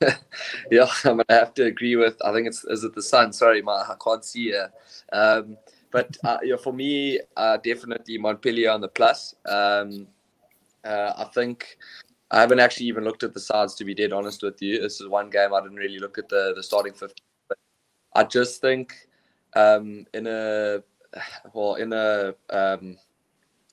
[0.70, 2.16] yeah, I'm gonna have to agree with.
[2.24, 3.32] I think it's is it the sun?
[3.32, 4.72] Sorry, my I can't see here.
[5.12, 5.56] Um,
[5.90, 9.34] but uh, yeah, for me, uh, definitely Montpellier on the plus.
[9.46, 10.06] Um,
[10.84, 11.76] uh, I think
[12.30, 14.80] I haven't actually even looked at the sides to be dead honest with you.
[14.80, 16.94] This is one game I didn't really look at the the starting.
[16.98, 17.58] But
[18.14, 19.08] I just think
[19.54, 20.82] um, in a
[21.52, 22.96] well in a um,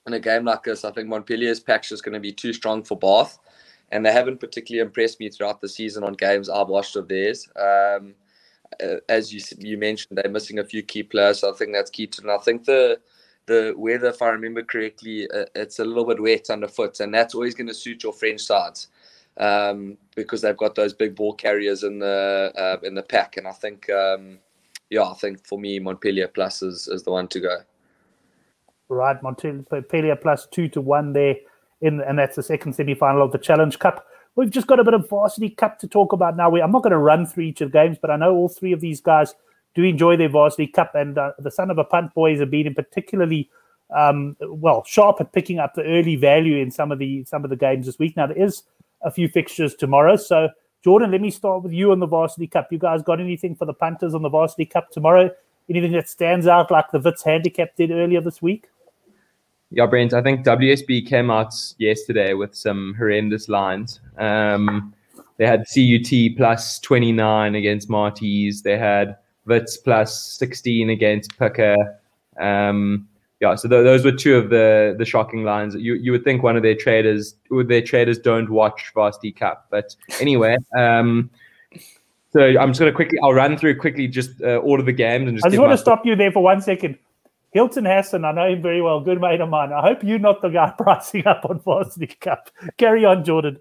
[0.06, 2.84] in a game like this, I think Montpellier's pack is going to be too strong
[2.84, 3.40] for Bath
[3.92, 7.48] and they haven't particularly impressed me throughout the season on games I've watched of theirs.
[7.56, 8.16] Um,
[9.08, 12.08] as you you mentioned, they're missing a few key players, so I think that's key
[12.08, 12.22] to.
[12.22, 13.00] And I think the
[13.48, 17.34] the weather, if I remember correctly, uh, it's a little bit wet underfoot, and that's
[17.34, 18.90] always going to suit your French sides
[19.38, 23.38] um, because they've got those big ball carriers in the uh, in the pack.
[23.38, 24.38] And I think, um,
[24.90, 27.58] yeah, I think for me, Montpellier plus is, is the one to go.
[28.90, 31.36] Right, Montpellier plus two to one there
[31.82, 34.06] in, and that's the second semi-final of the Challenge Cup.
[34.36, 36.50] We've just got a bit of Varsity Cup to talk about now.
[36.50, 38.50] We, I'm not going to run through each of the games, but I know all
[38.50, 39.34] three of these guys
[39.78, 42.66] do enjoy their Varsity Cup, and uh, the son of a punt boys have been
[42.66, 43.48] in particularly
[43.96, 47.50] um, well, sharp at picking up the early value in some of the some of
[47.50, 48.18] the games this week.
[48.18, 48.64] Now there is
[49.04, 50.50] a few fixtures tomorrow, so
[50.84, 52.72] Jordan, let me start with you on the Varsity Cup.
[52.72, 55.30] You guys got anything for the punters on the Varsity Cup tomorrow?
[55.70, 58.68] Anything that stands out like the Wits handicap did earlier this week?
[59.70, 64.00] Yeah, Brent, I think WSB came out yesterday with some horrendous lines.
[64.18, 64.94] Um,
[65.38, 68.64] they had CUT plus 29 against Maties.
[68.64, 69.18] They had
[69.48, 71.76] Wits plus 16 against Pukke.
[72.40, 73.08] Um,
[73.40, 75.76] yeah, so th- those were two of the the shocking lines.
[75.76, 79.96] You you would think one of their traders, their traders don't watch Varsity Cup, but
[80.20, 80.58] anyway.
[80.76, 81.30] Um,
[82.32, 84.92] so I'm just going to quickly, I'll run through quickly just uh, all of the
[84.92, 85.28] games.
[85.28, 86.98] And just I just want to stop you there for one second.
[87.52, 89.72] Hilton Hassan, I know him very well, good mate of mine.
[89.72, 92.52] I hope you're not the guy pricing up on Varsity Cup.
[92.78, 93.58] Carry on, Jordan.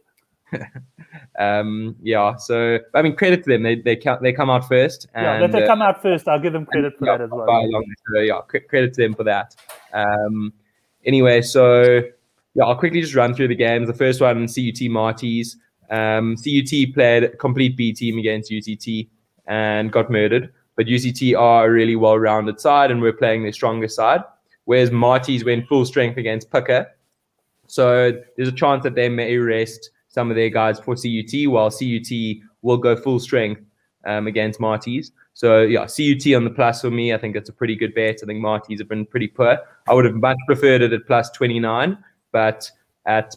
[1.39, 3.63] Um, yeah, so I mean, credit to them.
[3.63, 5.07] They they count, they come out first.
[5.15, 6.29] And, yeah, that they uh, come out first.
[6.29, 7.71] I'll give them credit for yeah, that as well.
[8.13, 9.55] So yeah, credit to them for that.
[9.93, 10.53] Um,
[11.05, 12.01] anyway, so
[12.55, 13.87] yeah, I'll quickly just run through the games.
[13.87, 15.57] The first one, CUT Maties.
[15.91, 19.09] Um, CUT played a complete B team against UCT
[19.47, 20.53] and got murdered.
[20.75, 24.23] But UCT are a really well-rounded side, and we're playing their strongest side.
[24.65, 26.87] Whereas Maties went full strength against Pukke.
[27.67, 31.71] So there's a chance that they may rest some of their guys for CUT, while
[31.71, 32.11] CUT
[32.63, 33.61] will go full strength
[34.07, 35.11] um, against Maties.
[35.35, 37.13] So yeah, CUT on the plus for me.
[37.13, 38.21] I think it's a pretty good bet.
[38.23, 39.59] I think Maties have been pretty poor.
[39.87, 41.99] I would have much preferred it at plus 29,
[42.33, 42.71] but
[43.05, 43.37] at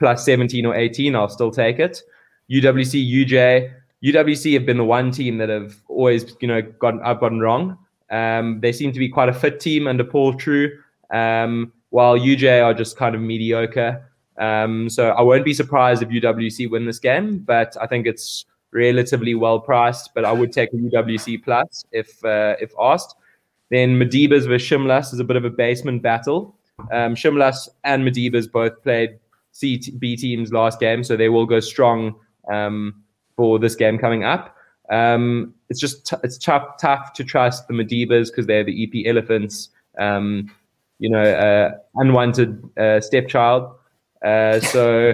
[0.00, 2.02] plus 17 or 18, I'll still take it.
[2.50, 3.72] UWC, UJ,
[4.04, 7.78] UWC have been the one team that have always, you know, gotten I've gotten wrong.
[8.10, 10.76] Um, they seem to be quite a fit team under Paul True,
[11.12, 14.10] um, while UJ are just kind of mediocre.
[14.38, 18.44] Um, so I won't be surprised if UWC win this game, but I think it's
[18.72, 20.10] relatively well priced.
[20.14, 23.14] But I would take a UWC plus if uh, if asked.
[23.70, 26.56] Then Madibas versus Shimlas is a bit of a basement battle.
[26.92, 29.18] Um, Shimlas and Madibas both played
[29.52, 32.14] C B teams last game, so they will go strong
[32.52, 33.02] um,
[33.36, 34.54] for this game coming up.
[34.90, 39.06] Um, it's just t- it's tough tough to trust the Madibas because they're the EP
[39.06, 39.70] elephants.
[39.98, 40.50] Um,
[40.98, 43.74] you know, uh, unwanted uh, stepchild.
[44.26, 45.12] Uh, so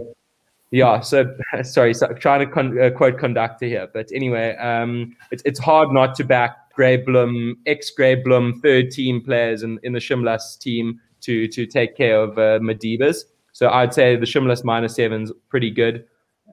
[0.70, 5.42] yeah, so sorry, so trying to con- uh, quote conductor here, but anyway, um, it's
[5.44, 9.92] it's hard not to back Grey Bloem, ex Grey Bloem, third team players in, in
[9.92, 13.24] the Shimlas team to to take care of uh.
[13.52, 16.06] So I'd say the Shimlas minus seven's pretty good.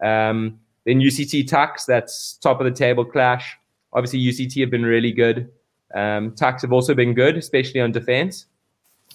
[0.03, 3.57] Um, then UCT Tuks, that's top of the table clash.
[3.93, 5.49] Obviously, UCT have been really good.
[5.95, 8.47] Um, Tuks have also been good, especially on defense.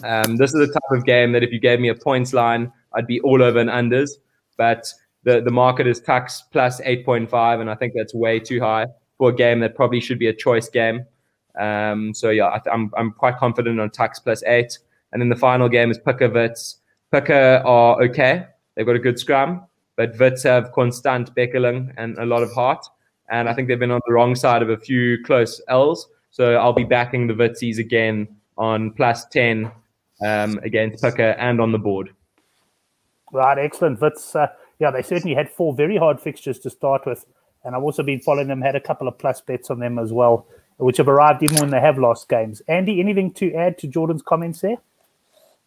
[0.03, 2.73] Um, this is the type of game that if you gave me a points line,
[2.97, 4.11] I'd be all over and unders.
[4.57, 4.93] But
[5.25, 8.87] the, the market is Tuks plus 8.5, and I think that's way too high
[9.19, 11.07] for a game that probably should be a choice game.
[11.59, 14.79] Um, so yeah, I am I'm, I'm quite confident on Tuks plus eight.
[15.13, 16.79] And then the final game is Pukke Wits.
[17.13, 18.47] Pukke are okay.
[18.75, 19.65] They've got a good scrum,
[19.97, 22.85] but Wits have constant Beckeling and a lot of heart.
[23.31, 26.09] And I think they've been on the wrong side of a few close L's.
[26.31, 28.27] So I'll be backing the Witsies again
[28.59, 29.71] on plus 10
[30.25, 32.11] um, against Pukke and on the board.
[33.35, 34.01] Right, excellent.
[34.01, 34.47] Wits, uh,
[34.79, 37.27] yeah, they certainly had four very hard fixtures to start with.
[37.65, 40.13] And I've also been following them, had a couple of plus bets on them as
[40.13, 42.63] well, which have arrived even when they have lost games.
[42.69, 44.77] Andy, anything to add to Jordan's comments there?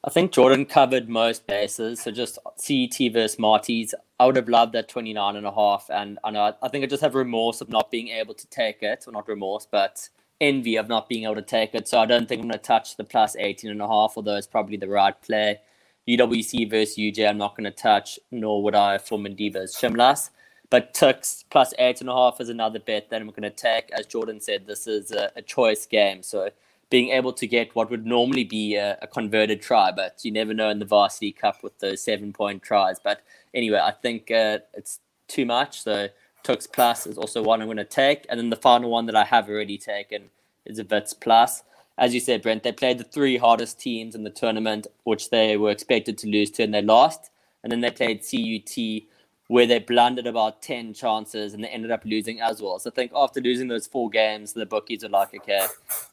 [0.01, 2.03] I think Jordan covered most bases.
[2.03, 3.93] So just CET versus Maties.
[4.17, 5.89] I would have loved that 29 and a half.
[5.89, 9.03] And I I think I just have remorse of not being able to take it.
[9.05, 10.07] Well, not remorse, but
[10.39, 11.89] envy of not being able to take it.
[11.89, 14.37] So I don't think I'm going to touch the plus 18 and a half, although
[14.37, 15.59] it's probably the right play.
[16.07, 20.29] UWC versus UJ, I'm not going to touch, nor would I for Madibas Shimlas.
[20.69, 23.89] But Tuks plus eight and a half is another bet that I'm going to take.
[23.91, 26.23] As Jordan said, this is a, a choice game.
[26.23, 26.49] So
[26.89, 30.53] being able to get what would normally be a, a, converted try, but you never
[30.53, 32.99] know in the Varsity Cup with those seven point tries.
[32.99, 33.21] But
[33.53, 35.81] anyway, I think uh, it's too much.
[35.83, 36.07] So
[36.43, 38.25] Tuks Plus is also one I'm going to take.
[38.29, 40.29] And then the final one that I have already taken
[40.65, 41.63] is a Wits Plus
[41.97, 45.57] as you said, Brent, they played the three hardest teams in the tournament, which they
[45.57, 47.31] were expected to lose to, and they lost.
[47.63, 49.07] And then they played CUT,
[49.47, 52.79] where they blundered about 10 chances and they ended up losing as well.
[52.79, 55.65] So I think after losing those four games, the bookies are like, okay,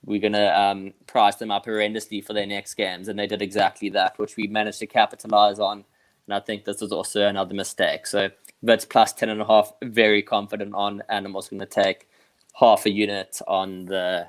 [0.05, 3.09] we're going to um, price them up horrendously for their next games.
[3.09, 5.85] And they did exactly that, which we managed to capitalize on.
[6.27, 8.07] And I think this was also another mistake.
[8.07, 8.31] So
[8.63, 11.03] that's plus 10 and a half, very confident on.
[11.09, 12.09] And I'm also going to take
[12.55, 14.29] half a unit on the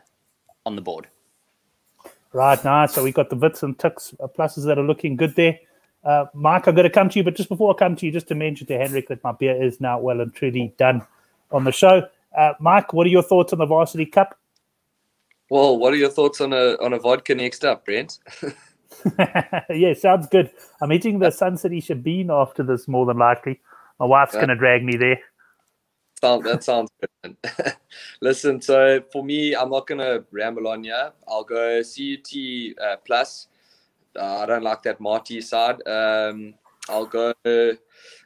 [0.66, 1.08] on the board.
[2.36, 2.94] Right, nice.
[2.94, 5.58] So we got the Wits and Tuks uh, pluses that are looking good there.
[6.04, 8.12] Uh, Mark, I'm going to come to you, but just before I come to you,
[8.12, 11.02] just to mention to Henrik that my beer is now well and truly done
[11.52, 12.06] on the show.
[12.38, 14.38] Uh, Mike, what are your thoughts on the Varsity Cup?
[15.50, 18.20] Well, what are your thoughts on a on a vodka next up, Brent?
[19.70, 20.52] yeah, sounds good.
[20.82, 23.62] I'm eating the Sun City Shebeen after this, more than likely.
[23.98, 24.42] My wife's Yeah.
[24.42, 25.20] going to drag me there.
[26.22, 26.92] That sounds
[27.24, 27.38] good.
[28.22, 31.12] Listen, so for me, I'm not gonna ramble on here.
[31.28, 32.34] I'll go CUT
[32.82, 33.48] uh, plus.
[34.18, 35.86] Uh, I don't like that Marty side.
[35.88, 36.56] Um,
[36.88, 37.34] I'll go,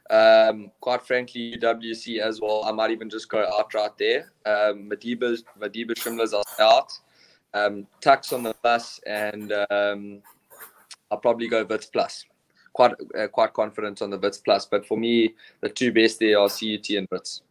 [0.10, 2.64] um, quite frankly, UWC as well.
[2.66, 4.32] I might even just go outright there.
[4.46, 6.92] Um, Madiba, Madiba Shimlas are out.
[7.54, 10.22] Um, Tuks on the bus plus, and um,
[11.10, 12.26] I'll probably go Vits plus.
[12.74, 16.40] Quite uh, quite confident on the Vits plus, but for me, the two best there
[16.40, 17.42] are CUT and Vits.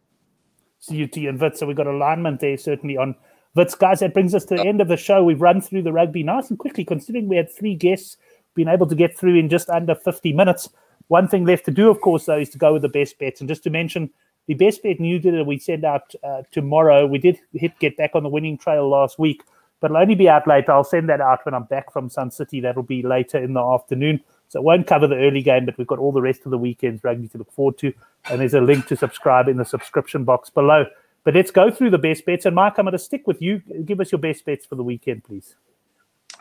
[0.87, 1.59] CUT and Wits.
[1.59, 3.15] So we've got alignment there certainly on
[3.55, 3.75] Wits.
[3.75, 5.23] Guys, that brings us to the end of the show.
[5.23, 8.17] We've run through the rugby nice and quickly, considering we had three guests,
[8.55, 10.69] been able to get through in just under 50 minutes.
[11.07, 13.41] One thing left to do, of course, though, is to go with the best bets.
[13.41, 14.11] And just to mention,
[14.47, 18.23] the best bet newsletter we send out uh, tomorrow, we did hit get back on
[18.23, 19.43] the winning trail last week,
[19.79, 20.71] but it'll only be out later.
[20.71, 22.59] I'll send that out when I'm back from Sun City.
[22.59, 24.21] That'll be later in the afternoon.
[24.49, 26.57] So it won't cover the early game, but we've got all the rest of the
[26.57, 27.93] weekend's rugby to look forward to.
[28.29, 30.87] And there's a link to subscribe in the subscription box below.
[31.23, 32.47] But let's go through the best bets.
[32.47, 33.59] And Mike, I'm going to stick with you.
[33.85, 35.55] Give us your best bets for the weekend, please.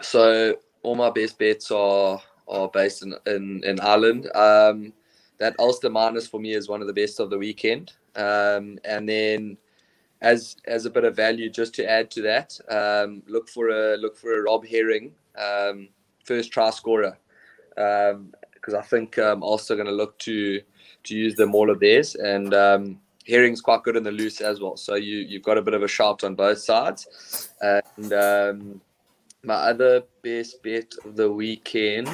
[0.00, 4.34] So all my best bets are are based in in, in Ireland.
[4.34, 4.94] Um,
[5.38, 7.92] that Ulster minus for me is one of the best of the weekend.
[8.16, 9.58] Um, and then
[10.22, 13.98] as as a bit of value, just to add to that, um, look for a
[13.98, 15.88] look for a Rob Herring um,
[16.24, 17.18] first try scorer
[17.78, 20.60] because I think I'm also going to look to
[21.04, 22.54] to use them all of theirs and.
[22.54, 25.74] Um, Herring's quite good in the loose as well, so you you've got a bit
[25.74, 27.50] of a shout on both sides.
[27.60, 28.80] And um,
[29.42, 32.08] my other best bet of the weekend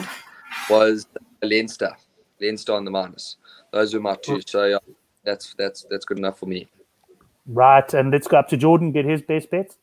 [0.69, 1.07] was
[1.43, 1.93] Leinster,
[2.41, 3.37] Leinster on the minus.
[3.73, 4.41] Those were my two.
[4.47, 4.79] So yeah,
[5.25, 6.69] that's that's that's good enough for me.
[7.47, 7.93] Right.
[7.95, 9.77] And let's go up to Jordan, get his best bets.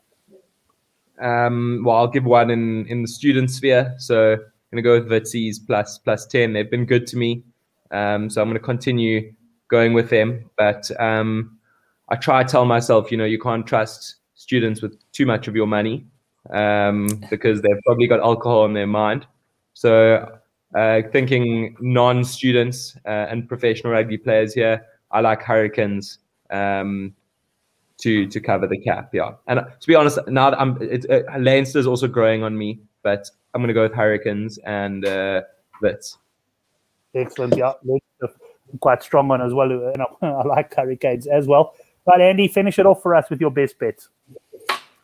[1.22, 3.96] Um, well, I'll give one in in the student sphere.
[3.98, 4.38] So
[4.72, 6.54] I'm gonna go with Vitsies plus plus ten.
[6.54, 7.44] They've been good to me,
[7.92, 9.34] um, so I'm gonna continue
[9.68, 10.50] going with them.
[10.58, 11.58] But um,
[12.10, 15.56] I try to tell myself, you know, you can't trust students with too much of
[15.56, 16.06] your money
[16.52, 19.28] um, because they've probably got alcohol in their mind.
[19.74, 20.40] So
[20.76, 26.20] uh, thinking non-students uh, and professional rugby players here, I like Hurricanes.
[26.50, 27.14] Um,
[28.02, 29.12] to to cover the cap.
[29.14, 32.80] Yeah, and to be honest, now that I'm it, uh, Leinster's also growing on me,
[33.04, 35.42] but I'm gonna go with Hurricanes and uh,
[35.82, 36.18] Wits.
[37.14, 37.58] Excellent.
[37.58, 37.74] Yeah.
[37.84, 38.40] Leinster,
[38.80, 39.70] Quite strong one as well.
[39.70, 41.76] You know, I like Hurricanes as well.
[42.06, 44.10] Right, Andy, finish it off for us with your best bets.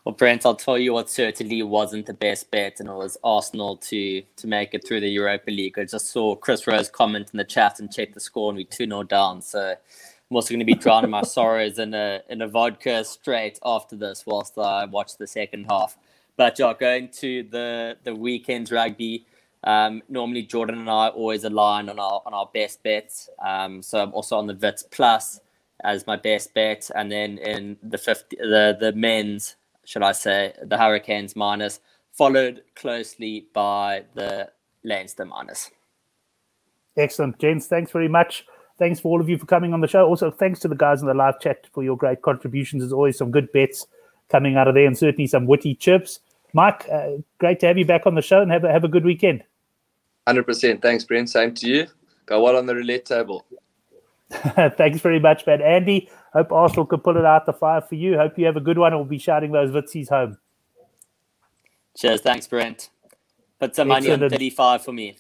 [0.08, 3.76] Well, Brent, I'll tell you what certainly wasn't the best bet, and it was Arsenal
[3.78, 5.78] to to make it through the Europa League.
[5.78, 8.64] I just saw Chris Rose comment in the chat and check the score, and we
[8.64, 9.42] 2 0 down.
[9.42, 9.76] So
[10.30, 13.98] I'm also going to be drowning my sorrows in a in a vodka straight after
[13.98, 15.98] this, whilst I watch the second half.
[16.38, 19.26] But yeah, going to the the weekend's rugby.
[19.64, 23.30] Um, normally, Jordan and I always align on our on our best bets.
[23.44, 25.42] Um, so I'm also on the Vits Plus
[25.84, 30.54] as my best bet, and then in the 50, the the men's, should I say,
[30.64, 31.80] the Hurricanes minus,
[32.14, 34.50] followed closely by the
[34.84, 35.72] Leinster minus.
[36.96, 37.68] Excellent, gents.
[37.68, 38.46] Thanks very much.
[38.80, 40.06] Thanks for all of you for coming on the show.
[40.06, 42.82] Also, thanks to the guys in the live chat for your great contributions.
[42.82, 43.88] There's always some good bets
[44.30, 46.20] coming out of there, and certainly some witty chips.
[46.54, 48.88] Mike, uh, great to have you back on the show, and have a, have a
[48.88, 49.44] good weekend.
[50.26, 50.82] Hundred percent.
[50.82, 51.30] Thanks, Brent.
[51.30, 51.88] Same to you.
[52.26, 53.46] Go well on the roulette table.
[54.32, 55.62] Thanks very much, man.
[55.62, 58.18] Andy, hope Arsenal can pull it out the fire for you.
[58.18, 58.94] Hope you have a good one.
[58.94, 60.38] We'll be shouting those Vitsies home.
[61.98, 62.22] Cheers.
[62.22, 62.90] Thanks, Brent.
[63.60, 64.34] Put some money on Excellent.
[64.34, 65.16] 35 for me.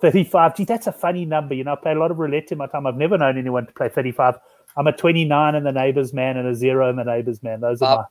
[0.00, 0.56] 35.
[0.56, 1.54] Gee, that's a funny number.
[1.54, 2.86] You know, I play a lot of roulette in my time.
[2.86, 4.36] I've never known anyone to play 35.
[4.76, 7.60] I'm a 29 in the neighbour's man and a zero in the neighbour's man.
[7.60, 8.08] Those are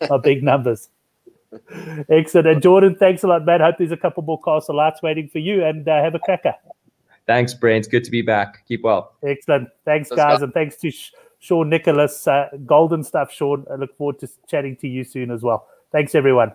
[0.00, 0.88] my, my big numbers.
[2.08, 2.48] Excellent.
[2.48, 3.60] And Jordan, thanks a lot, man.
[3.60, 4.64] Hope there's a couple more calls.
[4.64, 6.54] Castle Lites waiting for you and uh, have a cracker.
[7.26, 7.90] Thanks, Brent.
[7.90, 8.66] Good to be back.
[8.66, 9.14] Keep well.
[9.26, 9.68] Excellent.
[9.84, 10.38] Thanks, Let's guys.
[10.38, 10.44] go.
[10.44, 12.26] And thanks to Sh- Sean Nicholas.
[12.26, 13.66] Uh, golden stuff, Sean.
[13.70, 15.66] I look forward to chatting to you soon as well.
[15.92, 16.52] Thanks, everyone.